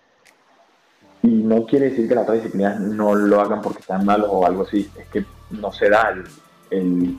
Y 1.24 1.28
no 1.28 1.66
quiere 1.66 1.90
decir 1.90 2.08
que 2.08 2.16
las 2.16 2.24
otras 2.24 2.38
disciplinas 2.38 2.80
no 2.80 3.16
lo 3.16 3.42
hagan 3.42 3.62
porque 3.62 3.80
están 3.80 4.06
malos 4.06 4.30
o 4.32 4.46
algo 4.46 4.64
así. 4.64 4.90
Es 4.98 5.08
que 5.08 5.26
no 5.50 5.72
se 5.72 5.90
da 5.90 6.16
el, 6.70 7.18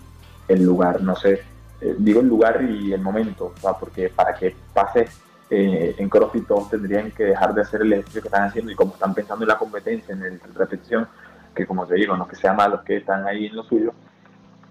el, 0.49 0.65
lugar, 0.65 1.03
no 1.03 1.17
sé. 1.17 1.43
Eh, 1.81 1.95
digo 1.99 2.21
el 2.21 2.29
lugar 2.29 2.63
y 2.63 2.93
el 2.93 3.01
momento, 3.01 3.55
porque 3.79 4.09
para 4.09 4.35
que 4.35 4.55
pase 4.73 5.07
eh, 5.51 5.95
en 5.97 6.09
CrossFit 6.09 6.47
todos 6.47 6.69
tendrían 6.69 7.11
que 7.11 7.25
dejar 7.25 7.55
de 7.55 7.63
hacer 7.63 7.81
el 7.81 7.93
ejercicio 7.93 8.21
que 8.21 8.29
están 8.29 8.45
haciendo 8.45 8.71
y 8.71 8.75
como 8.75 8.93
están 8.93 9.15
pensando 9.15 9.45
en 9.45 9.49
la 9.49 9.59
competencia, 9.59 10.13
en 10.13 10.21
la 10.21 10.39
repetición, 10.55 11.09
que 11.55 11.67
como 11.67 11.87
te 11.87 11.95
digo, 11.95 12.17
no 12.17 12.29
que 12.29 12.37
sea 12.37 12.53
malos 12.53 12.83
que 12.83 12.99
están 12.99 13.27
ahí 13.27 13.47
en 13.47 13.57
lo 13.57 13.63
suyo, 13.63 13.93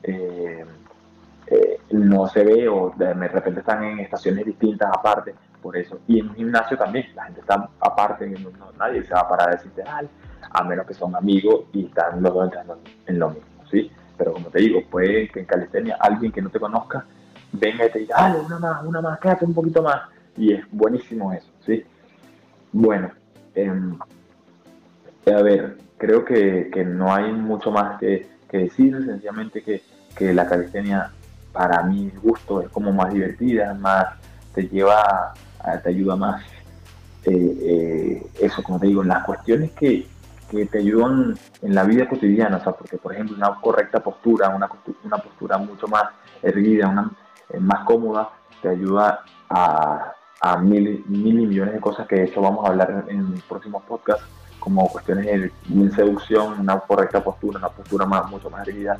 eh, 0.03 0.65
eh, 1.47 1.79
no 1.91 2.27
se 2.27 2.43
ve 2.43 2.67
o 2.67 2.93
de 2.95 3.13
repente 3.13 3.61
están 3.61 3.83
en 3.83 3.99
estaciones 3.99 4.45
distintas 4.45 4.89
aparte, 4.95 5.33
por 5.61 5.75
eso. 5.75 5.99
Y 6.07 6.19
en 6.19 6.29
un 6.29 6.35
gimnasio 6.35 6.77
también, 6.77 7.07
la 7.15 7.25
gente 7.25 7.39
está 7.41 7.69
aparte, 7.79 8.31
nadie 8.77 9.03
se 9.03 9.13
va 9.13 9.21
a 9.21 9.29
parar 9.29 9.49
a 9.49 9.51
decirte, 9.53 9.83
a 9.83 10.63
menos 10.63 10.85
que 10.85 10.93
son 10.93 11.15
amigos 11.15 11.65
y 11.73 11.85
están 11.85 12.21
los 12.21 12.33
dos 12.33 12.45
entrando 12.45 12.79
en 13.05 13.19
lo 13.19 13.29
mismo, 13.29 13.65
¿sí? 13.71 13.91
Pero 14.17 14.33
como 14.33 14.49
te 14.49 14.59
digo, 14.59 14.81
puede 14.89 15.29
que 15.29 15.41
en 15.41 15.45
calistenia 15.45 15.97
alguien 15.99 16.31
que 16.31 16.41
no 16.41 16.49
te 16.49 16.59
conozca 16.59 17.05
venga 17.51 17.85
y 17.85 17.91
te 17.91 17.99
diga, 17.99 18.15
dale, 18.17 18.39
una 18.39 18.59
más, 18.59 18.83
una 18.83 19.01
más, 19.01 19.19
quédate 19.19 19.45
un 19.45 19.53
poquito 19.53 19.81
más 19.81 20.01
y 20.35 20.53
es 20.53 20.63
buenísimo 20.71 21.33
eso, 21.33 21.47
¿sí? 21.65 21.83
Bueno, 22.71 23.11
em, 23.55 23.97
a 25.25 25.41
ver, 25.41 25.77
creo 25.97 26.23
que, 26.23 26.69
no 26.85 27.13
hay 27.13 27.31
mucho 27.31 27.71
más 27.71 27.99
que, 27.99 28.27
decir, 28.51 28.95
sencillamente 29.05 29.61
que, 29.63 29.81
la 30.33 30.47
calistenia 30.47 31.11
para 31.53 31.83
mi 31.83 32.09
gusto 32.23 32.61
es 32.61 32.69
como 32.69 32.91
más 32.91 33.13
divertida, 33.13 33.73
más 33.75 34.07
te 34.53 34.67
lleva, 34.67 35.33
te 35.83 35.89
ayuda 35.89 36.15
más, 36.15 36.43
eh, 37.23 37.57
eh, 37.61 38.27
eso 38.41 38.63
como 38.63 38.79
te 38.79 38.87
digo, 38.87 39.03
las 39.03 39.23
cuestiones 39.25 39.71
que, 39.71 40.07
te 40.47 40.77
ayudan 40.77 41.37
en 41.61 41.75
la 41.75 41.83
vida 41.83 42.07
cotidiana, 42.07 42.57
o 42.57 42.63
sea, 42.63 42.71
porque 42.73 42.97
por 42.97 43.13
ejemplo 43.13 43.35
una 43.35 43.59
correcta 43.59 43.99
postura, 43.99 44.49
una, 44.49 44.69
una 45.03 45.17
postura 45.17 45.57
mucho 45.57 45.87
más 45.87 46.03
erguida, 46.41 46.87
una, 46.87 47.11
eh, 47.49 47.59
más 47.59 47.83
cómoda, 47.85 48.29
te 48.61 48.69
ayuda 48.69 49.23
a, 49.49 50.13
a 50.41 50.57
mil, 50.57 51.03
mil 51.07 51.39
y 51.41 51.47
millones 51.47 51.73
de 51.73 51.81
cosas 51.81 52.07
que 52.07 52.15
de 52.15 52.25
hecho 52.25 52.41
vamos 52.41 52.65
a 52.65 52.69
hablar 52.69 53.05
en, 53.09 53.17
en 53.17 53.41
próximos 53.47 53.83
podcasts, 53.83 54.25
como 54.59 54.87
cuestiones 54.89 55.25
de, 55.25 55.91
seducción, 55.91 56.59
una 56.59 56.79
correcta 56.79 57.23
postura, 57.23 57.59
una 57.59 57.69
postura 57.69 58.05
más, 58.05 58.29
mucho 58.29 58.49
más 58.49 58.67
erguida, 58.67 58.97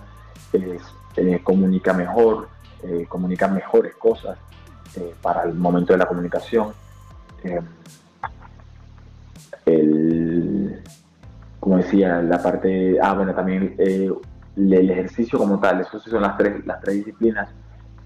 eh, 0.54 1.42
comunica 1.44 1.94
mejor, 1.94 2.48
eh, 2.84 3.06
comunica 3.10 3.48
mejores 3.48 3.96
cosas 3.96 4.38
para 5.22 5.44
el 5.44 5.54
momento 5.54 5.94
de 5.94 6.00
la 6.00 6.08
comunicación. 6.08 6.74
el, 9.66 10.27
como 11.68 11.80
decía, 11.80 12.22
la 12.22 12.42
parte, 12.42 12.98
ah, 13.02 13.14
bueno, 13.14 13.36
también 13.36 13.76
el 13.78 14.90
ejercicio 14.90 15.38
como 15.38 15.60
tal, 15.60 15.82
eso 15.82 16.00
sí 16.00 16.10
son 16.10 16.22
las 16.22 16.38
tres, 16.38 16.66
las 16.66 16.80
tres 16.80 16.96
disciplinas, 16.96 17.50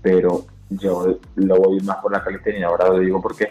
pero 0.02 0.46
yo 0.72 1.20
lo 1.36 1.56
voy 1.58 1.80
más 1.82 1.98
por 1.98 2.12
la 2.12 2.24
calistenia, 2.24 2.66
ahora 2.66 2.88
lo 2.88 2.98
digo 2.98 3.22
porque 3.22 3.50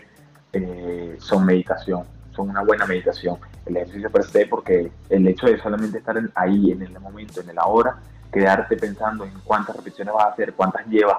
eh, 0.52 1.14
son 1.20 1.46
meditación, 1.46 2.02
son 2.32 2.50
una 2.50 2.64
buena 2.64 2.86
meditación. 2.86 3.36
El 3.64 3.76
ejercicio 3.76 4.10
per 4.10 4.24
se, 4.24 4.46
porque 4.46 4.90
el 5.08 5.28
hecho 5.28 5.46
de 5.46 5.60
solamente 5.60 5.98
estar 5.98 6.20
ahí, 6.34 6.72
en 6.72 6.82
el 6.82 6.98
momento, 6.98 7.40
en 7.40 7.50
el 7.50 7.58
ahora, 7.60 8.00
quedarte 8.32 8.76
pensando 8.76 9.24
en 9.24 9.34
cuántas 9.44 9.76
repeticiones 9.76 10.12
vas 10.12 10.26
a 10.26 10.30
hacer, 10.30 10.54
cuántas 10.54 10.88
llevas, 10.88 11.18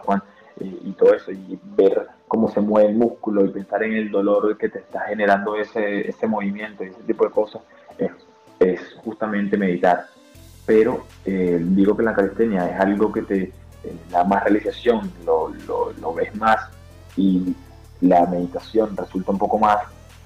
eh, 0.60 0.80
y 0.84 0.92
todo 0.92 1.14
eso, 1.14 1.32
y 1.32 1.58
ver 1.78 2.10
cómo 2.28 2.50
se 2.50 2.60
mueve 2.60 2.90
el 2.90 2.98
músculo 2.98 3.46
y 3.46 3.52
pensar 3.52 3.84
en 3.84 3.94
el 3.94 4.12
dolor 4.12 4.58
que 4.58 4.68
te 4.68 4.80
está 4.80 5.00
generando 5.08 5.56
ese, 5.56 6.10
ese 6.10 6.28
movimiento 6.28 6.84
y 6.84 6.88
ese 6.88 7.04
tipo 7.04 7.24
de 7.24 7.32
cosas, 7.32 7.62
es, 7.98 8.12
justamente 9.04 9.58
meditar. 9.58 10.08
Pero 10.66 11.06
eh, 11.26 11.60
digo 11.62 11.98
que 11.98 12.04
la 12.04 12.14
calistenia 12.14 12.70
es 12.70 12.80
algo 12.80 13.12
que 13.12 13.22
te 13.24 13.52
la 14.12 14.24
más 14.24 14.44
realización 14.44 15.12
lo, 15.26 15.52
lo, 16.00 16.14
ves 16.14 16.36
más 16.36 16.60
y 17.18 17.56
la 18.02 18.26
meditación 18.26 18.96
resulta 18.96 19.32
un 19.32 19.38
poco 19.38 19.58
más 19.58 19.78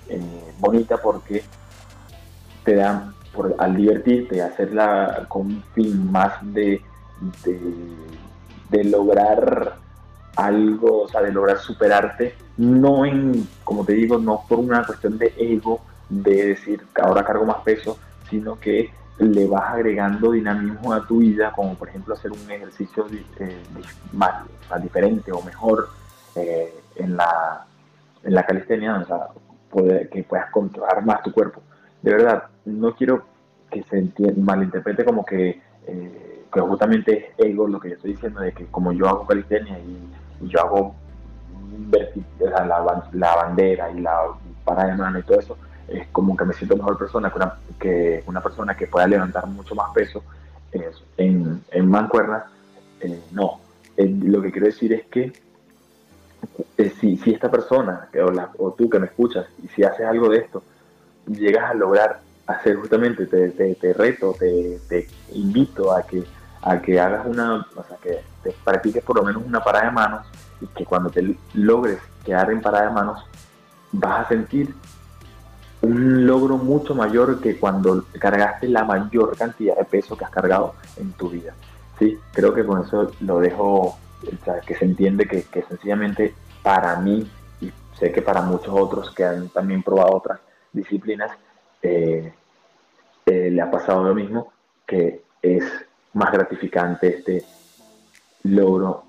eh, 0.09 0.19
bonita 0.59 0.97
porque 0.97 1.43
te 2.63 2.75
da, 2.75 3.13
al 3.59 3.75
divertirte, 3.75 4.41
hacerla 4.41 5.25
con 5.27 5.47
un 5.47 5.63
fin 5.73 6.11
más 6.11 6.33
de, 6.53 6.81
de, 8.69 8.83
lograr 8.85 9.75
algo, 10.35 11.03
o 11.03 11.07
sea, 11.07 11.21
de 11.21 11.31
lograr 11.31 11.59
superarte, 11.59 12.35
no 12.57 13.05
en, 13.05 13.47
como 13.63 13.85
te 13.85 13.93
digo, 13.93 14.17
no 14.17 14.43
por 14.47 14.59
una 14.59 14.83
cuestión 14.83 15.17
de 15.17 15.33
ego, 15.37 15.81
de 16.09 16.47
decir 16.47 16.85
ahora 17.01 17.23
cargo 17.23 17.45
más 17.45 17.57
peso, 17.57 17.97
sino 18.29 18.59
que 18.59 18.91
le 19.19 19.47
vas 19.47 19.73
agregando 19.73 20.31
dinamismo 20.31 20.93
a 20.93 21.05
tu 21.05 21.19
vida, 21.19 21.51
como 21.53 21.75
por 21.75 21.89
ejemplo 21.89 22.13
hacer 22.13 22.31
un 22.31 22.51
ejercicio 22.51 23.05
eh, 23.39 23.63
más, 24.11 24.43
diferente 24.81 25.31
o 25.31 25.41
mejor 25.41 25.89
eh, 26.35 26.73
en, 26.95 27.15
la, 27.15 27.65
en 28.23 28.33
la 28.33 28.45
calistenia, 28.45 28.97
o 28.97 29.05
sea, 29.05 29.29
que 30.11 30.23
puedas 30.23 30.49
controlar 30.51 31.05
más 31.05 31.23
tu 31.23 31.31
cuerpo. 31.31 31.61
De 32.01 32.11
verdad, 32.11 32.43
no 32.65 32.93
quiero 32.95 33.25
que 33.71 33.83
se 33.83 34.11
malinterprete 34.38 35.05
como 35.05 35.25
que, 35.25 35.61
eh, 35.88 36.43
que 36.51 36.59
justamente 36.59 37.33
es 37.38 37.45
ego 37.49 37.67
lo 37.67 37.79
que 37.79 37.89
yo 37.89 37.95
estoy 37.95 38.11
diciendo, 38.13 38.41
de 38.41 38.51
que 38.51 38.65
como 38.65 38.91
yo 38.91 39.07
hago 39.07 39.25
calistenia 39.25 39.79
y, 39.79 40.11
yo 40.41 40.59
hago 40.59 40.95
la, 42.39 43.07
la 43.13 43.35
bandera 43.35 43.89
y 43.89 44.01
la 44.01 44.19
parada 44.65 44.91
de 44.91 44.97
mano 44.97 45.19
y 45.19 45.23
todo 45.23 45.39
eso, 45.39 45.57
es 45.87 46.07
como 46.07 46.35
que 46.35 46.45
me 46.45 46.53
siento 46.53 46.75
mejor 46.75 46.97
persona 46.97 47.31
que 47.79 48.23
una, 48.25 48.41
persona 48.41 48.75
que 48.75 48.87
pueda 48.87 49.07
levantar 49.07 49.47
mucho 49.47 49.75
más 49.75 49.93
peso 49.93 50.23
en, 51.17 51.63
en 51.71 51.89
mancuernas. 51.89 52.43
Eh, 52.99 53.21
no, 53.31 53.59
lo 53.97 54.41
que 54.41 54.51
quiero 54.51 54.67
decir 54.67 54.93
es 54.93 55.05
que 55.07 55.31
eh, 56.77 56.93
si, 56.99 57.17
si, 57.17 57.31
esta 57.31 57.49
persona 57.49 58.09
o, 58.57 58.65
o, 58.65 58.71
tú 58.73 58.89
que 58.89 58.99
me 58.99 59.07
escuchas 59.07 59.45
y 59.63 59.67
si 59.69 59.83
haces 59.83 60.05
algo 60.05 60.29
de 60.29 60.39
esto, 60.39 60.63
llegas 61.27 61.71
a 61.71 61.73
lograr 61.73 62.19
hacer 62.47 62.75
justamente, 62.75 63.25
te, 63.25 63.49
te, 63.49 63.93
reto, 63.93 64.35
te, 64.37 64.79
te, 64.87 65.07
invito 65.33 65.91
a 65.91 66.03
que, 66.03 66.23
a 66.61 66.79
que 66.79 66.99
hagas 66.99 67.25
una, 67.25 67.67
o 67.75 67.83
sea, 67.83 67.97
que 68.01 68.19
te 68.43 68.55
practiques 68.63 69.03
por 69.03 69.17
lo 69.17 69.23
menos 69.23 69.43
una 69.45 69.63
parada 69.63 69.85
de 69.85 69.91
manos 69.91 70.27
y 70.61 70.67
que 70.67 70.85
cuando 70.85 71.09
te 71.09 71.35
logres 71.53 71.99
quedar 72.23 72.51
en 72.51 72.61
parada 72.61 72.87
de 72.87 72.93
manos, 72.93 73.25
vas 73.91 74.25
a 74.25 74.27
sentir 74.27 74.75
un 75.85 76.25
logro 76.25 76.57
mucho 76.57 76.95
mayor 76.95 77.39
que 77.39 77.59
cuando 77.59 78.05
cargaste 78.19 78.67
la 78.67 78.83
mayor 78.83 79.37
cantidad 79.37 79.77
de 79.77 79.85
peso 79.85 80.17
que 80.17 80.25
has 80.25 80.31
cargado 80.31 80.73
en 80.97 81.11
tu 81.13 81.29
vida. 81.29 81.53
Sí, 81.99 82.17
creo 82.33 82.53
que 82.53 82.65
con 82.65 82.83
eso 82.83 83.11
lo 83.21 83.39
dejo, 83.39 83.97
que 84.65 84.75
se 84.75 84.85
entiende 84.85 85.27
que, 85.27 85.63
sencillamente 85.69 86.33
para 86.63 86.95
mí, 86.97 87.29
y 87.61 87.71
sé 87.99 88.11
que 88.11 88.23
para 88.23 88.41
muchos 88.41 88.69
otros 88.69 89.13
que 89.13 89.23
han 89.23 89.49
también 89.49 89.83
probado 89.83 90.15
otras 90.15 90.39
disciplinas, 90.73 91.31
eh, 91.83 92.33
eh, 93.27 93.49
le 93.51 93.61
ha 93.61 93.69
pasado 93.69 94.03
lo 94.03 94.15
mismo, 94.15 94.51
que 94.87 95.21
es 95.41 95.63
más 96.13 96.31
gratificante 96.31 97.17
este 97.17 97.45
logro 98.43 99.03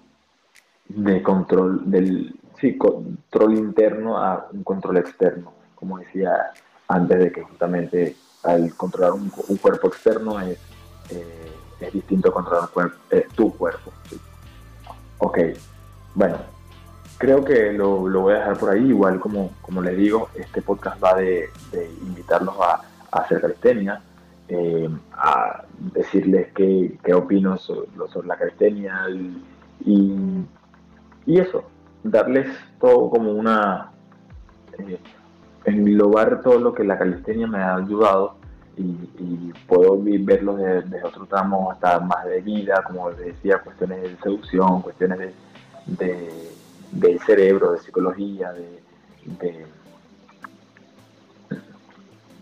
de 0.89 1.23
control 1.23 1.91
del 1.91 2.39
sí, 2.61 2.77
control 2.77 3.55
interno 3.55 4.19
a 4.19 4.49
un 4.53 4.63
control 4.63 4.99
externo, 4.99 5.53
como 5.75 5.99
decía 5.99 6.53
antes 6.89 7.19
de 7.19 7.33
que 7.33 7.43
justamente 7.43 8.17
al 8.43 8.75
controlar 8.75 9.13
un, 9.13 9.29
cuerpo 9.61 9.89
externo 9.89 10.41
es, 10.41 10.59
eh, 11.11 11.53
es 11.81 11.93
distinto 11.93 12.29
a 12.29 12.35
controlar 12.35 12.93
eh, 13.11 13.27
tu 13.35 13.53
cuerpo. 13.57 13.93
Ok, 15.19 15.39
bueno, 16.15 16.37
creo 17.19 17.45
que 17.45 17.73
lo, 17.73 17.99
voy 17.99 18.35
a 18.35 18.39
dejar 18.39 18.59
por 18.59 18.71
ahí, 18.71 18.87
igual 18.89 19.19
como, 19.19 19.51
como 19.63 19.83
les 19.83 19.97
digo, 19.97 20.29
este 20.35 20.63
podcast 20.63 21.03
va 21.03 21.15
de, 21.15 21.49
invitarlos 22.03 22.55
a, 22.61 22.83
hacer 23.11 23.41
calistenia, 23.41 24.03
eh, 24.49 24.89
a 25.13 25.65
decirles 25.93 26.49
qué, 26.55 26.99
qué 27.03 27.15
opino 27.15 27.57
sobre, 27.57 27.89
la 28.27 28.37
calistenia 28.37 29.09
y, 29.09 30.45
y, 31.27 31.39
eso, 31.41 31.65
darles 32.03 32.49
todo 32.79 33.09
como 33.11 33.33
una 33.33 33.91
englobar 35.67 36.43
todo 36.43 36.59
lo 36.59 36.73
que 36.73 36.85
la 36.85 36.99
calistenia 36.99 37.47
me 37.47 37.59
ha 37.59 37.77
ayudado 37.77 38.37
y, 38.77 39.53
puedo 39.67 39.99
verlo 40.01 40.57
desde, 40.57 41.03
otro 41.03 41.27
tramo 41.27 41.71
hasta 41.71 41.99
más 41.99 42.25
de 42.27 42.41
vida, 42.41 42.83
como 42.87 43.11
les 43.11 43.19
decía, 43.19 43.59
cuestiones 43.59 44.03
de 44.03 44.17
seducción, 44.23 44.83
cuestiones 44.83 45.33
de, 45.87 46.51
del 46.93 47.21
cerebro, 47.21 47.73
de 47.73 47.79
psicología, 47.79 48.53
de, 48.53 49.67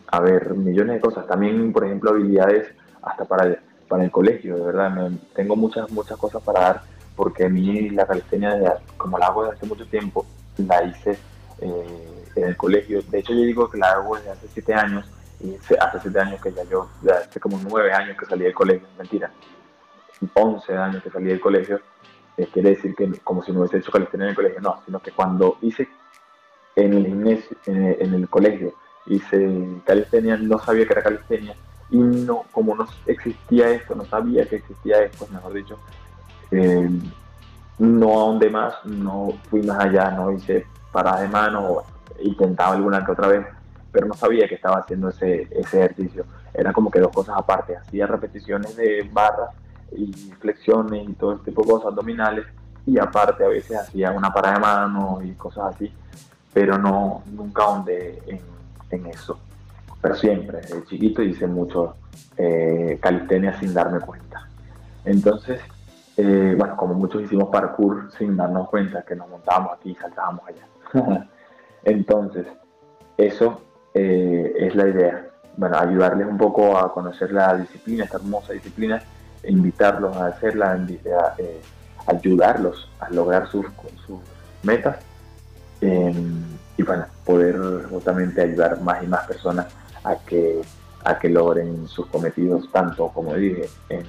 a 0.08 0.20
ver, 0.20 0.54
millones 0.54 0.96
de 0.96 1.00
cosas. 1.00 1.26
También, 1.26 1.72
por 1.72 1.84
ejemplo, 1.84 2.10
habilidades 2.10 2.68
hasta 3.02 3.24
para 3.24 3.44
el, 3.44 3.58
para 3.88 4.04
el 4.04 4.10
colegio, 4.10 4.56
de 4.56 4.64
verdad. 4.64 5.10
tengo 5.34 5.56
muchas, 5.56 5.90
muchas 5.92 6.18
cosas 6.18 6.42
para 6.42 6.60
dar 6.60 6.82
porque 7.16 7.44
a 7.44 7.48
mí 7.48 7.90
la 7.90 8.06
calistenia, 8.06 8.78
como 8.96 9.18
la 9.18 9.26
hago 9.26 9.44
desde 9.44 9.56
hace 9.56 9.66
mucho 9.66 9.86
tiempo, 9.86 10.26
la 10.58 10.84
hice 10.84 11.16
eh, 11.60 12.13
en 12.36 12.44
el 12.44 12.56
colegio. 12.56 13.02
De 13.02 13.18
hecho, 13.18 13.32
yo 13.32 13.40
digo 13.40 13.70
que 13.70 13.78
la 13.78 13.92
hago 13.92 14.16
desde 14.16 14.30
hace 14.30 14.48
siete 14.48 14.74
años 14.74 15.06
y 15.40 15.56
hace 15.56 16.00
siete 16.00 16.20
años 16.20 16.40
que 16.40 16.52
ya 16.52 16.64
yo, 16.64 16.88
hace 17.10 17.40
como 17.40 17.60
nueve 17.68 17.92
años 17.92 18.16
que 18.18 18.26
salí 18.26 18.44
del 18.44 18.54
colegio, 18.54 18.86
mentira, 18.96 19.30
once 20.34 20.74
años 20.74 21.02
que 21.02 21.10
salí 21.10 21.26
del 21.26 21.40
colegio, 21.40 21.80
eh, 22.36 22.48
quiere 22.52 22.70
decir 22.70 22.94
que 22.94 23.10
como 23.22 23.42
si 23.42 23.52
no 23.52 23.60
hubiese 23.60 23.78
hecho 23.78 23.92
calistenia 23.92 24.24
en 24.24 24.30
el 24.30 24.36
colegio, 24.36 24.60
no, 24.60 24.80
sino 24.84 25.00
que 25.00 25.12
cuando 25.12 25.58
hice 25.60 25.88
en 26.76 26.94
el 26.94 27.06
gimnasio, 27.06 27.56
en, 27.66 28.14
el 28.14 28.28
colegio, 28.28 28.74
hice 29.06 29.80
calistenia, 29.84 30.36
no 30.36 30.58
sabía 30.58 30.86
que 30.86 30.92
era 30.92 31.02
calistenia 31.02 31.54
y 31.90 31.98
no, 31.98 32.44
como 32.50 32.74
no 32.74 32.88
existía 33.06 33.70
esto, 33.70 33.94
no 33.94 34.04
sabía 34.06 34.46
que 34.46 34.56
existía 34.56 35.02
esto, 35.02 35.28
mejor 35.30 35.52
dicho, 35.52 35.78
eh, 36.50 36.88
no 37.78 38.20
ahondé 38.20 38.50
más, 38.50 38.84
no 38.84 39.28
fui 39.48 39.62
más 39.62 39.78
allá, 39.78 40.10
no 40.10 40.32
hice 40.32 40.66
paradas 40.90 41.22
de 41.22 41.28
mano, 41.28 41.84
intentaba 42.22 42.74
alguna 42.74 43.04
que 43.04 43.12
otra 43.12 43.28
vez, 43.28 43.46
pero 43.92 44.06
no 44.06 44.14
sabía 44.14 44.48
que 44.48 44.56
estaba 44.56 44.78
haciendo 44.78 45.08
ese, 45.08 45.48
ejercicio. 45.52 46.24
Era 46.52 46.72
como 46.72 46.90
que 46.90 47.00
dos 47.00 47.12
cosas 47.12 47.36
aparte, 47.38 47.76
hacía 47.76 48.06
repeticiones 48.06 48.76
de 48.76 49.08
barras 49.12 49.50
y 49.92 50.12
flexiones 50.40 51.08
y 51.08 51.12
todo 51.14 51.34
este 51.34 51.50
tipo 51.50 51.62
de 51.62 51.70
cosas 51.70 51.86
abdominales 51.88 52.46
y 52.86 52.98
aparte 52.98 53.44
a 53.44 53.48
veces 53.48 53.78
hacía 53.78 54.10
una 54.10 54.32
parada 54.32 54.54
de 54.54 54.60
mano 54.60 55.20
y 55.22 55.32
cosas 55.32 55.74
así, 55.74 55.92
pero 56.52 56.78
no 56.78 57.22
nunca 57.32 57.64
ahondé 57.64 58.22
en, 58.26 59.06
eso. 59.06 59.38
Pero 60.00 60.14
siempre, 60.14 60.60
de 60.60 60.84
chiquito 60.84 61.20
hice 61.20 61.48
mucho 61.48 61.96
eh, 62.36 62.96
calistenia 63.02 63.58
sin 63.58 63.74
darme 63.74 63.98
cuenta. 63.98 64.48
Entonces, 65.04 65.60
eh, 66.16 66.54
bueno, 66.56 66.76
como 66.76 66.94
muchos 66.94 67.22
hicimos 67.22 67.48
parkour 67.48 68.08
sin 68.16 68.36
darnos 68.36 68.68
cuenta 68.68 69.02
que 69.02 69.16
nos 69.16 69.28
montábamos 69.28 69.72
aquí 69.72 69.90
y 69.90 69.94
saltábamos 69.96 70.42
allá. 70.46 71.26
Entonces, 71.84 72.46
eso 73.16 73.60
eh, 73.94 74.52
es 74.58 74.74
la 74.74 74.88
idea. 74.88 75.28
Bueno, 75.56 75.78
ayudarles 75.78 76.26
un 76.26 76.38
poco 76.38 76.76
a 76.76 76.92
conocer 76.92 77.32
la 77.32 77.56
disciplina, 77.56 78.04
esta 78.04 78.16
hermosa 78.16 78.52
disciplina, 78.52 79.02
e 79.42 79.52
invitarlos 79.52 80.16
a 80.16 80.26
hacerla, 80.26 80.76
eh, 80.88 81.60
ayudarlos 82.06 82.90
a 82.98 83.10
lograr 83.10 83.46
sus, 83.48 83.66
sus 84.06 84.18
metas 84.62 84.96
em, 85.80 86.42
y 86.76 86.82
bueno, 86.82 87.04
poder 87.24 87.56
justamente 87.88 88.40
ayudar 88.40 88.80
más 88.80 89.02
y 89.02 89.06
más 89.06 89.26
personas 89.26 89.66
a 90.02 90.16
que, 90.16 90.62
a 91.04 91.18
que 91.18 91.28
logren 91.28 91.86
sus 91.86 92.06
cometidos, 92.06 92.70
tanto 92.72 93.08
como 93.08 93.34
dije, 93.34 93.68
en 93.90 94.04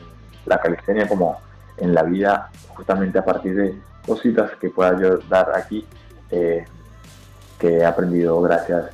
la 0.45 0.59
calistenia 0.59 1.07
como 1.07 1.37
en 1.77 1.93
la 1.93 2.03
vida, 2.03 2.49
justamente 2.69 3.19
a 3.19 3.25
partir 3.25 3.55
de 3.55 3.75
cositas 4.05 4.51
que 4.59 4.69
pueda 4.69 4.99
yo 4.99 5.17
dar 5.29 5.51
aquí, 5.55 5.85
eh, 6.31 6.65
que 7.59 7.77
he 7.77 7.85
aprendido 7.85 8.41
gracias 8.41 8.91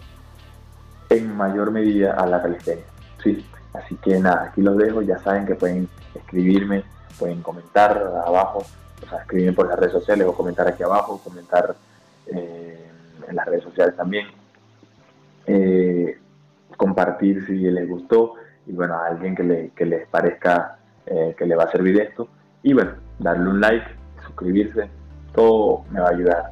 en 1.09 1.35
mayor 1.35 1.71
medida 1.71 2.13
a 2.13 2.25
la 2.25 2.41
calistenia. 2.41 2.85
Sí, 3.21 3.45
así 3.73 3.95
que 3.95 4.19
nada, 4.19 4.45
aquí 4.45 4.61
los 4.61 4.77
dejo, 4.77 5.01
ya 5.01 5.19
saben 5.19 5.45
que 5.45 5.55
pueden 5.55 5.89
escribirme, 6.15 6.83
pueden 7.19 7.41
comentar 7.41 7.97
abajo, 8.25 8.63
o 9.03 9.09
sea, 9.09 9.19
escribirme 9.19 9.53
por 9.53 9.67
las 9.67 9.77
redes 9.77 9.93
sociales 9.93 10.25
o 10.27 10.33
comentar 10.33 10.67
aquí 10.67 10.83
abajo, 10.83 11.21
comentar 11.23 11.75
eh, 12.27 12.89
en 13.27 13.35
las 13.35 13.45
redes 13.45 13.63
sociales 13.63 13.95
también, 13.95 14.27
eh, 15.47 16.17
compartir 16.77 17.45
si 17.45 17.53
les 17.53 17.87
gustó 17.87 18.35
y 18.65 18.73
bueno, 18.73 18.95
a 18.95 19.07
alguien 19.07 19.35
que, 19.35 19.43
le, 19.43 19.69
que 19.71 19.85
les 19.85 20.07
parezca 20.07 20.77
que 21.37 21.45
le 21.45 21.55
va 21.55 21.65
a 21.65 21.71
servir 21.71 21.99
esto 21.99 22.29
y 22.63 22.73
bueno, 22.73 22.91
darle 23.19 23.49
un 23.49 23.59
like, 23.59 23.85
suscribirse, 24.25 24.89
todo 25.33 25.83
me 25.91 25.99
va 25.99 26.07
a 26.07 26.11
ayudar. 26.11 26.51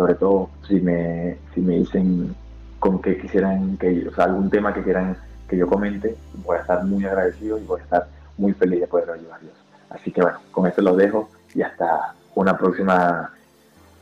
Sobre 0.00 0.14
todo 0.14 0.48
si 0.66 0.80
me, 0.80 1.36
si 1.54 1.60
me 1.60 1.74
dicen 1.74 2.34
con 2.78 3.02
qué 3.02 3.18
quisieran 3.18 3.76
que, 3.76 4.08
o 4.08 4.14
sea, 4.14 4.24
algún 4.24 4.48
tema 4.48 4.72
que 4.72 4.82
quieran 4.82 5.14
que 5.46 5.58
yo 5.58 5.66
comente, 5.66 6.16
voy 6.42 6.56
a 6.56 6.60
estar 6.62 6.82
muy 6.86 7.04
agradecido 7.04 7.58
y 7.58 7.64
voy 7.64 7.80
a 7.80 7.84
estar 7.84 8.06
muy 8.38 8.54
feliz 8.54 8.80
de 8.80 8.86
poder 8.86 9.10
ayudarlos. 9.10 9.52
Así 9.90 10.10
que 10.10 10.22
bueno, 10.22 10.38
con 10.52 10.66
esto 10.66 10.80
los 10.80 10.96
dejo 10.96 11.28
y 11.54 11.60
hasta 11.60 12.14
una 12.34 12.56
próxima, 12.56 13.30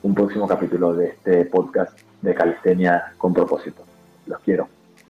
un 0.05 0.15
próximo 0.15 0.47
capítulo 0.47 0.95
de 0.95 1.07
este 1.07 1.47
podcast 1.47 1.99
de 2.23 2.33
Calistenia 2.33 3.15
con 3.19 3.35
propósito. 3.35 3.83
Los 4.29 4.39
quiero. 4.39 4.78